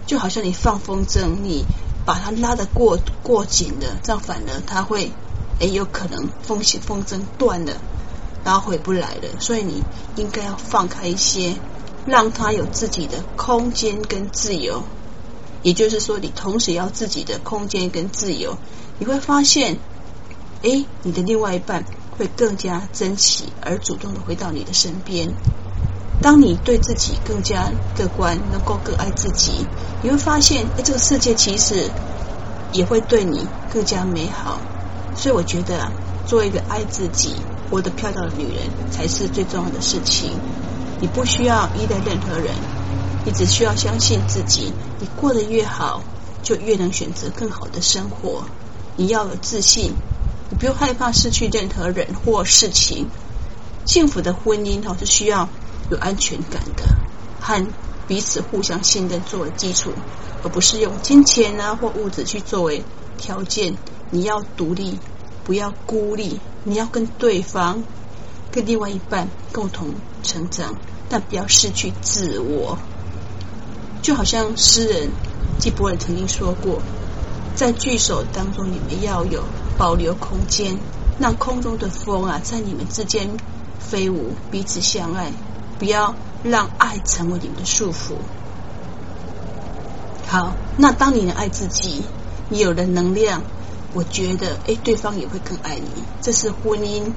[0.05, 1.65] 就好像你放风筝，你
[2.05, 5.13] 把它拉得过过紧了，这样反而他会
[5.61, 7.73] 诶有可能风险风筝断了，
[8.45, 9.41] 然后回不来了。
[9.41, 9.83] 所以你
[10.17, 11.55] 应该要放开一些，
[12.05, 14.83] 让他有自己的空间跟自由。
[15.63, 18.59] 也就是说，你同时要自己的空间跟自由，
[18.99, 19.79] 你会发现，
[20.63, 21.85] 诶，你的另外一半
[22.19, 25.29] 会更加珍惜而主动的回到你的身边。
[26.21, 29.67] 当你对自己更加乐观，能够更爱自己，
[30.03, 31.91] 你会发现，哎，这个世界其实
[32.73, 34.61] 也会对你更加美好。
[35.15, 35.93] 所以我觉得
[36.27, 37.37] 做，一个爱自己、
[37.71, 40.31] 活得漂亮的女人，才是最重要的事情。
[41.01, 42.55] 你不需要依赖任何人，
[43.25, 44.73] 你只需要相信自己。
[44.99, 46.03] 你过得越好，
[46.43, 48.45] 就越能选择更好的生活。
[48.97, 49.93] 你要有自信，
[50.51, 53.09] 你不用害怕失去任何人或事情。
[53.85, 55.49] 幸福的婚姻哦，是需要。
[55.91, 56.85] 有安全感的，
[57.39, 57.67] 和
[58.07, 59.91] 彼此互相信任作为基础，
[60.43, 62.83] 而不是用金钱啊或物质去作为
[63.19, 63.77] 条件。
[64.13, 64.99] 你要独立，
[65.43, 66.39] 不要孤立。
[66.65, 67.83] 你要跟对方、
[68.51, 69.89] 跟另外一半共同
[70.23, 70.77] 成长，
[71.09, 72.77] 但不要失去自我。
[74.03, 75.09] 就好像诗人
[75.59, 76.83] 纪伯伦曾经说过，
[77.55, 79.43] 在聚首当中，你们要有
[79.79, 80.77] 保留空间，
[81.19, 83.31] 让空中的风啊在你们之间
[83.81, 85.33] 飞舞，彼此相爱。
[85.79, 88.13] 不要让爱成为你们的束缚。
[90.29, 92.03] 好，那当你能爱自己，
[92.51, 93.43] 你有了能量，
[93.95, 96.03] 我觉得，哎，对方也会更爱你。
[96.21, 97.13] 这是婚姻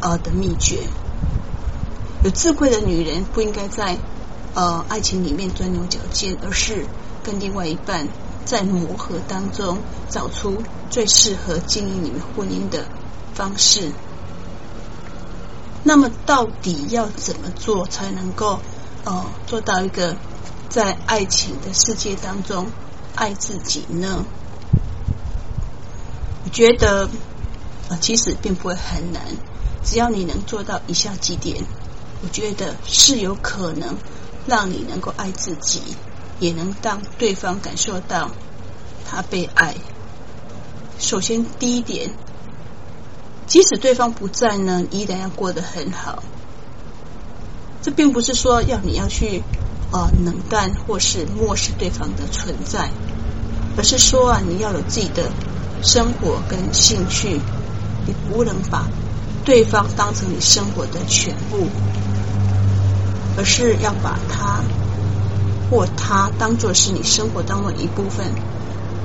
[0.00, 0.80] 呃的秘诀。
[2.24, 3.96] 有智慧的女人不应该在
[4.54, 6.86] 呃爱情里面钻牛角尖，而是
[7.22, 8.08] 跟另外一半
[8.44, 12.86] 在磨合当中找出最适合经营你们婚姻的
[13.34, 13.92] 方式。
[15.84, 18.58] 那么，到底要怎么做才能够
[19.04, 20.16] 呃做到一个
[20.68, 22.66] 在爱情的世界当中
[23.14, 24.24] 爱自己呢？
[26.48, 27.10] 我觉得
[27.90, 29.22] 呃其实并不会很难，
[29.84, 31.62] 只要你能做到以下几点，
[32.22, 33.98] 我觉得是有可能
[34.46, 35.82] 让你能够爱自己，
[36.40, 38.30] 也能让对方感受到
[39.06, 39.74] 他被爱。
[40.98, 42.12] 首先，第一点，
[43.46, 46.22] 即使对方不在呢，依然要过得很好。
[47.82, 49.42] 这并不是说要你要去
[49.92, 52.88] 啊、冷淡或是漠视对方的存在，
[53.76, 55.30] 而是说啊，你要有自己的
[55.82, 57.40] 生活跟兴趣，
[58.06, 58.86] 你不能把
[59.44, 61.66] 对方当成你生活的全部，
[63.36, 64.60] 而是要把他
[65.70, 68.26] 或他当作是你生活当中的一部分。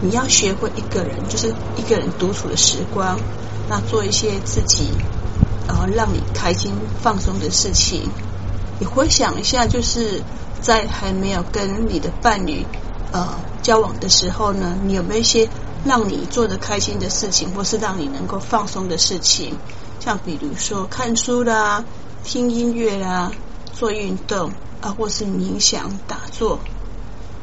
[0.02, 3.18] 你要学会一个人，就是一个人独处的时光，
[3.70, 4.90] 那做一些自己
[5.68, 8.10] 呃让你开心放松的事情。
[8.80, 10.22] 你回想一下，就是
[10.60, 12.66] 在还没有跟你的伴侣
[13.14, 15.48] 呃交往的时候呢，你有没有一些
[15.86, 19.54] 让你做的开心的事情，或是让你能够放松的事情？
[20.00, 21.84] 像比如说看书啦、
[22.24, 23.32] 听音乐啦、
[23.74, 26.60] 做运动啊，或是冥想、打坐。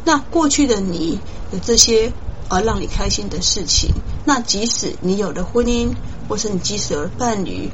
[0.05, 1.21] 那过去的你
[1.53, 2.13] 有这些。
[2.53, 3.93] 而让你开心的事情，
[4.25, 5.95] 那即使你有了婚姻，
[6.29, 7.71] 或是你即使有了伴侣，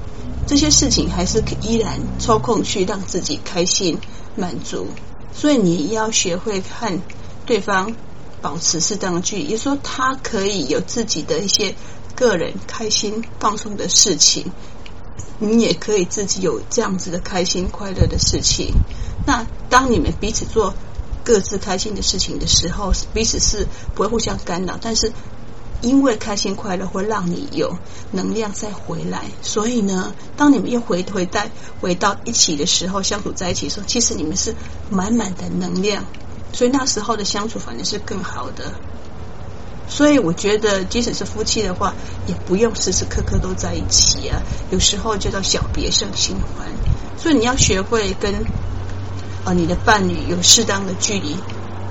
[0.46, 3.98] 这些事情还是依然抽空去让自己开心
[4.36, 4.88] 满足。
[5.32, 7.00] 所以你要学会看
[7.46, 7.96] 对方
[8.46, 11.74] 保持适当的距离，也说他可以有自己的一些
[12.14, 14.52] 个人开心放松的事情，
[15.40, 18.72] 你也可以自己有这样子的开心快乐的事情。
[19.26, 20.74] 那当你们彼此做。
[21.26, 23.66] 各自开心的事情的时候，彼此是
[23.96, 25.12] 不会互相干扰，但是
[25.82, 27.76] 因为开心快乐会让你有
[28.12, 34.54] 能量再回来，所以呢，当你们又回回带回到一起的时候，相处在一起的时候，其实你们是
[34.88, 36.04] 满满的能量，
[36.56, 38.72] 所以那时候的相处反而是更好的。
[39.88, 41.94] 所以我觉得，即使是夫妻的话，
[42.26, 44.40] 也不用时时刻刻都在一起啊，
[44.70, 46.66] 有时候就叫小别胜新欢。
[47.16, 48.34] 所以你要学会跟。
[49.44, 51.36] 啊，你的伴侣有适当的距离，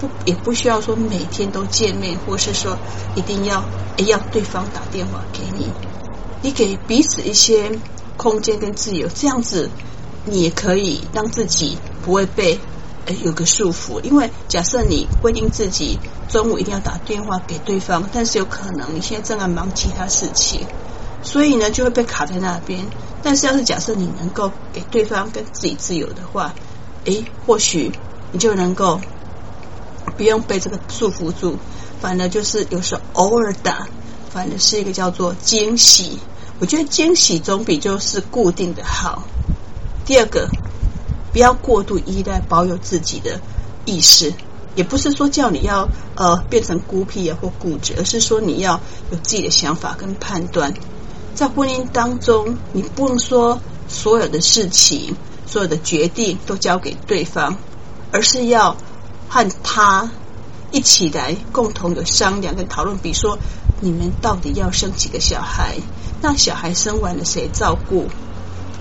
[0.02, 2.78] 不也不需要说每天都见面，或是说
[3.16, 3.64] 一定要
[3.96, 5.70] 要对方打电话给你，
[6.42, 7.80] 你给彼此一些
[8.18, 9.70] 空间跟自由，这样子
[10.26, 12.60] 你也可以让自己不会被
[13.24, 14.00] 有个束缚。
[14.02, 16.00] 因为假设你规定自己
[16.30, 20.66] 中午一定要打电话给对方，但是有可能你现在正在忙其他事情，
[21.24, 22.86] 所以呢就会被卡在那边。
[23.24, 26.54] 但是要是假设你能够给对方跟自己自由的话，
[27.06, 27.92] 诶，或许
[28.32, 29.02] 你就能够
[30.18, 31.58] 不用被这个束缚住，
[32.00, 33.88] 反而就是有时候偶尔打，
[34.30, 36.20] 反而是一个叫做惊喜。
[36.60, 39.24] 我觉得惊喜总比就是固定的好。
[40.06, 40.48] 第二个，
[41.36, 43.42] 不要过度依赖，保有自己的
[43.84, 44.34] 意识，
[44.74, 48.80] 也不是说叫你要呃变成孤僻啊或固执，而是说你要
[49.12, 50.74] 有自己的想法跟判断。
[51.34, 53.60] 在婚姻当中，你不能说
[53.90, 55.18] 所有的事情。
[55.46, 57.58] 所有的决定都交给对方，
[58.12, 58.78] 而是要
[59.30, 60.10] 和他
[60.72, 62.98] 一起来共同的商量跟讨论。
[62.98, 63.38] 比如说，
[63.82, 65.78] 你们到底要生几个小孩？
[66.22, 68.08] 那小孩生完了谁照顾？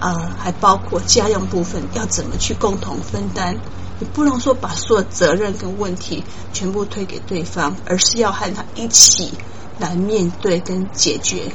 [0.01, 3.57] 呃，还包括家用部分要怎么去共同分担？
[4.01, 9.33] 你不能说把所有责任跟问题全部推给对方，而是要和他一起
[9.79, 11.53] 来面对跟解决。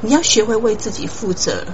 [0.00, 1.66] 你要学会为自己负责。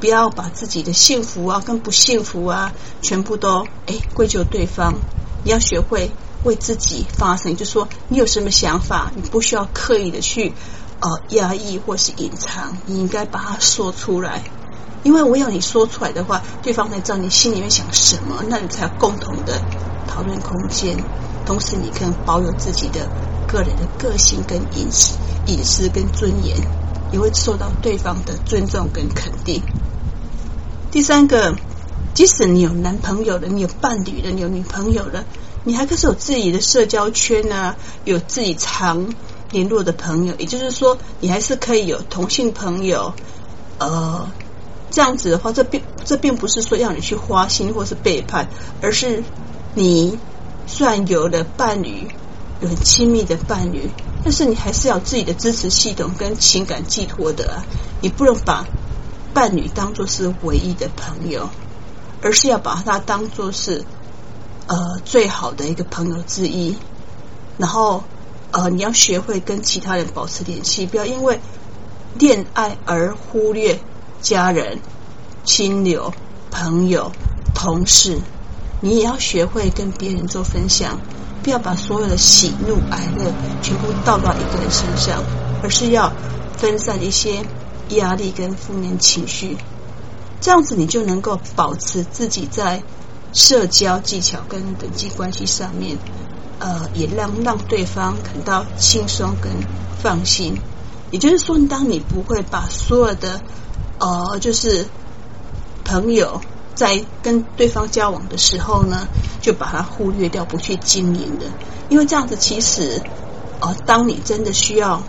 [0.00, 4.94] 不要把自己的幸福啊跟不幸福啊全部都哎归咎对方，
[5.42, 6.12] 你要学会
[6.44, 10.52] 为自己发声，就说你有什么想法，你不需要刻意的去
[11.00, 14.44] 呃压抑或是隐藏，你应该把它说出来，
[15.04, 19.60] 因为我要你说出来的话，对方才知道你心里面想什么，那你才有共同的
[20.06, 20.96] 讨论空间，
[21.46, 23.08] 同时你可以保有自己的
[23.46, 26.56] 个人的个性跟隐私、隐私跟尊严，
[27.12, 29.62] 也会受到对方的尊重跟肯定。
[30.90, 31.54] 第三个，
[32.14, 35.24] 即使你有男朋友了，你有伴侣了，你有女朋友了，
[35.64, 39.14] 你还可是有自己的社交圈呢、啊，有自己常
[39.50, 40.34] 联络的朋友。
[40.38, 43.14] 也就是说，你还是可以有同性朋友。
[43.78, 44.28] 呃，
[44.98, 48.48] 这样子的话，这并这并不是说要你去花心或是背叛，
[48.82, 49.22] 而是
[49.76, 50.18] 你
[50.66, 52.08] 虽然有了伴侣，
[52.60, 53.88] 有很亲密的伴侣，
[54.24, 57.62] 但是你还是要自己的支持系统跟情感寄托的啊，
[58.00, 58.66] 你不能把。
[59.32, 61.48] 伴侣当作是唯一的朋友，
[62.22, 63.84] 而是要把他当作是
[64.66, 66.76] 呃最好的一个朋友之一。
[67.56, 68.02] 然后
[68.50, 71.38] 呃，你要学会跟其他人保持联系，不要因为
[72.18, 73.78] 恋爱而忽略
[74.20, 74.80] 家人、
[75.44, 76.12] 亲友、
[76.50, 77.12] 朋友、
[77.54, 78.18] 同事。
[78.80, 80.98] 你也要学会跟别人做分享，
[81.42, 85.22] 不要把所有的喜怒哀乐全部倒到一个人身上，
[85.62, 86.12] 而是要
[86.56, 87.44] 分散一些。
[87.96, 89.56] 压力跟负面情绪，
[90.42, 92.82] 这样子你就能够保持自己在
[93.32, 95.96] 社交技巧跟人际关系上面，
[96.58, 99.50] 呃，也让让对方感到轻松跟
[100.02, 100.58] 放心。
[101.10, 103.40] 也就是说，当你不会把所有的
[103.98, 104.86] 呃，就是
[105.84, 106.40] 朋友
[106.74, 109.08] 在跟对方交往的时候呢，
[109.40, 111.46] 就把它忽略掉，不去经营的，
[111.88, 113.02] 因为这样子其实，
[113.60, 115.02] 呃，当你真的需要。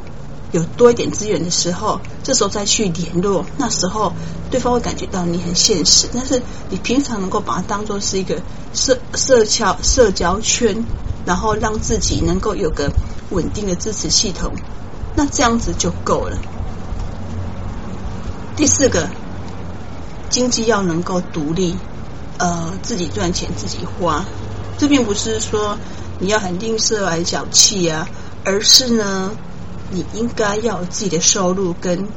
[0.51, 4.11] 有多一点资源的时候，这时候再去联络，那时候
[4.49, 6.09] 对方会感觉到你很现实。
[6.11, 8.41] 但是你平常能够把它当做是一个
[8.73, 10.83] 社社交社交圈，
[11.23, 12.91] 然后让自己能够有个
[13.29, 14.51] 稳定的支持系统，
[15.15, 16.35] 那这样子就够了。
[18.59, 19.07] 第四个，
[20.29, 21.77] 经济要能够独立，
[22.39, 24.25] 呃，自己赚钱自己花。
[24.77, 25.77] 这并不是说
[26.19, 28.09] 你要很吝啬还小气啊，
[28.43, 29.31] 而是呢。
[29.91, 32.09] 你应该要有自己的收入跟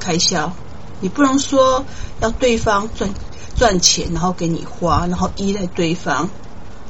[0.00, 0.52] 开销，
[1.00, 1.84] 你不能说
[2.20, 3.08] 要对方赚
[3.56, 6.28] 赚钱，然后给你花，然后依赖对方，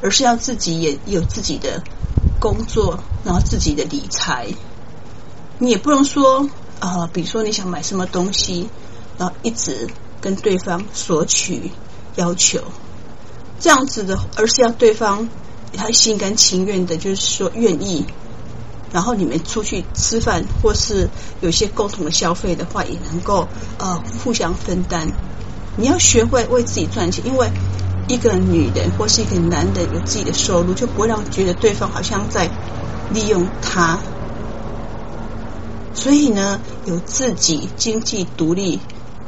[0.01, 1.83] 而是要自己也有自己的
[2.41, 4.49] 工作，然后自己的理财。
[5.59, 6.49] 你也不能说
[6.83, 8.69] 啊、比如说你想买什么东西，
[9.17, 9.87] 然后一直
[10.21, 11.71] 跟对方索取
[12.17, 12.61] 要求，
[13.61, 15.29] 这样子的，而是要对方
[15.77, 18.05] 他心甘情愿的，就是说愿意。
[18.93, 21.09] 然后你们出去吃饭，或是
[21.41, 23.47] 有些共同的消费的话，也能够
[23.79, 25.07] 呃互相分担。
[25.77, 27.49] 你要学会为自己赚钱，因为
[28.09, 32.51] 一个女人或是一个男人有自己的收入，就不会让觉得对方好像在
[33.13, 34.01] 利用他。
[35.95, 38.81] 所以呢，有自己经济独立，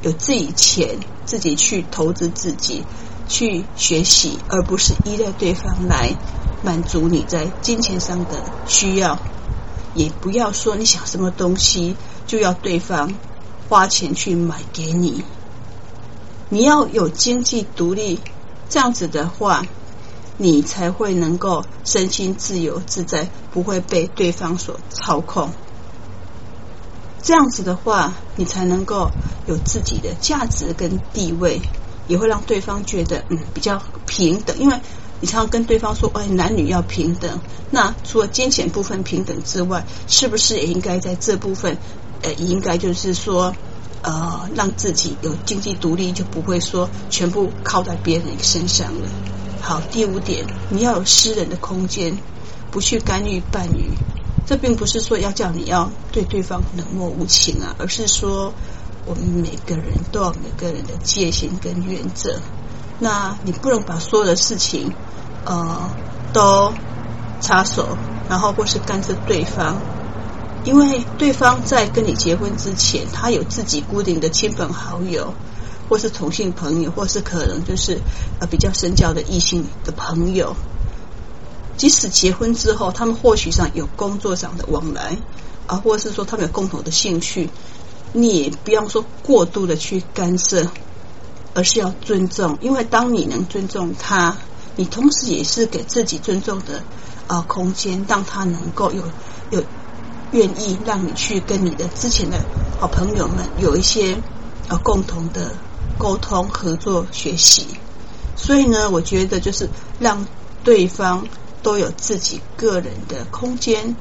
[0.02, 2.84] 有自己钱，自己去投资自己，
[3.28, 6.16] 去学习，而不是依赖对方来
[6.62, 9.18] 满足你在金钱上的需要。
[9.94, 11.94] 也不要说你想什么东西
[12.26, 13.14] 就要对方
[13.68, 15.22] 花钱去买给你，
[16.48, 18.18] 你要有经济独立，
[18.68, 19.64] 这样子的话，
[20.36, 25.50] 你才会能够身心自由自在，不会被对方所操控。
[27.24, 29.10] 这样子的话，你才能够
[29.46, 31.60] 有自己的价值跟地位，
[32.06, 34.78] 也会让对方觉得嗯比较平等，因为。
[35.20, 41.78] 你常常跟对方说：“哎，男女要平等。”那除了金钱部分平等之外，是不是也应该在这部分，
[42.20, 43.54] 呃，也应该就是说，
[44.02, 49.08] 呃，让自己有经济独立，就不会说全部靠在别人身上了。
[49.62, 52.18] 好，第五点，你要有私人的空间，
[52.70, 53.92] 不去干预伴侣。
[54.46, 58.52] 这并不是说要叫你要对对方冷漠无情啊，而是说
[59.06, 62.40] 我们每个人都有每个人的界限跟原则。
[63.00, 64.92] 那你不能把所有的事情，
[65.44, 65.90] 呃，
[66.32, 66.72] 都
[67.40, 67.96] 插手，
[68.28, 69.80] 然后或是干涉对方，
[70.64, 75.34] 因为对方在跟你结婚之前，他有自己固定的亲朋好友，
[75.88, 78.00] 或是同性朋友，或是可能就是
[78.40, 80.54] 呃比较深交的异性的朋友。
[81.76, 85.16] 即使结婚之后，他们或许上有工作上的往来，
[85.66, 87.50] 啊，或者是说他们有共同的兴趣，
[88.12, 90.68] 你也不要说过度的去干涉。
[91.56, 94.36] 而是要尊重，因为当你能尊重他，
[94.74, 96.82] 你同时也是给自己尊重的
[97.28, 99.04] 啊空间，让他能够有
[99.52, 99.62] 有
[100.32, 102.40] 愿意让你去跟你的之前的
[102.80, 104.20] 好朋友们有一些
[104.66, 105.52] 啊共同的
[105.96, 107.68] 沟通、合作、学习。
[108.34, 109.70] 所以呢，我觉得就是
[110.00, 110.26] 让
[110.64, 111.24] 对方
[111.64, 113.96] 都有自己个人的空间，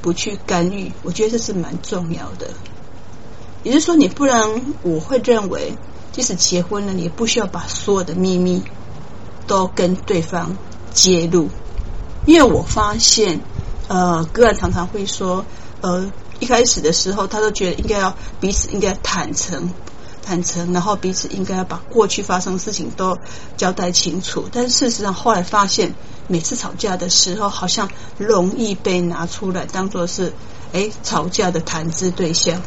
[0.00, 2.50] 不去干预，我觉得这是蛮重要的。
[3.64, 5.76] 也就是说，你不能，我会认为。
[6.12, 8.62] 即使结婚了，你也不需要把所有的秘密
[9.46, 10.56] 都跟对方
[10.94, 11.50] 揭露，
[12.24, 13.40] 因为我发现，
[13.88, 15.44] 呃，个案常常会说，
[15.82, 16.10] 呃，
[16.40, 19.68] 一开始的时候，他都觉得应该要彼此应该坦诚，
[20.26, 23.16] 坦诚，然后彼此应该要把过去发生的事情都
[23.56, 24.48] 交代清楚。
[24.50, 25.94] 但是事实上，后来发现，
[26.26, 30.32] 每次吵架的时候，好像容易被拿出来当做是，
[30.72, 32.60] 哎，吵架的谈资对象，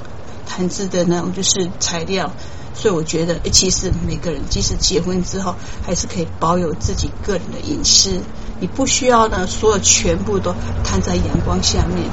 [0.48, 2.32] 谈资的那种就是材料。
[2.74, 5.54] 所以我觉得，其实每个人即使结婚之后，
[5.86, 8.22] 还是可以保有自己个人的隐私。
[8.62, 12.10] 你不需要呢，所有全部都摊在阳光下面。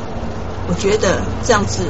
[0.69, 1.87] 我觉得这样子，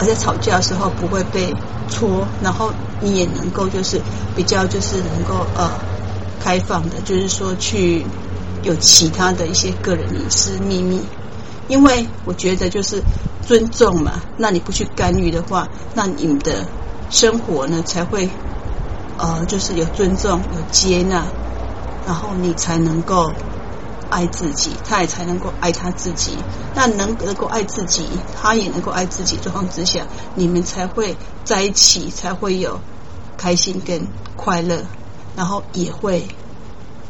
[0.00, 1.52] 而且吵架的时候不会被
[1.88, 4.00] 戳，然后你也能够就是
[4.34, 5.70] 比较就是能够呃
[6.40, 8.04] 开放的，就是说去
[8.62, 11.00] 有其他的一些个人隐私秘密。
[11.68, 13.00] 因为我觉得就是
[13.46, 16.66] 尊重嘛，那你不去干预的话，那你们的。
[17.12, 18.30] 生活呢才会
[19.16, 21.26] 呃，就是有尊重、有接纳，
[22.06, 23.32] 然后你才能够
[24.10, 26.36] 爱自己，他也才能够爱他自己。
[26.74, 28.06] 那能能够爱自己，
[28.36, 32.80] 他也能够爱自己状况之下，你们才会在一起，才会有
[33.38, 34.06] 开心跟
[34.36, 34.84] 快乐，
[35.36, 36.28] 然后也会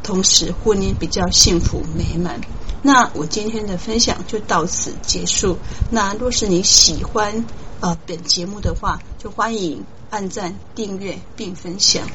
[0.02, 2.40] 同时婚姻比较幸福美满。
[2.82, 5.58] 那我今天的分享就到此结束。
[5.90, 7.44] 那若是你喜欢
[7.80, 12.08] 呃本节目的话，就欢迎按赞、订阅并分享。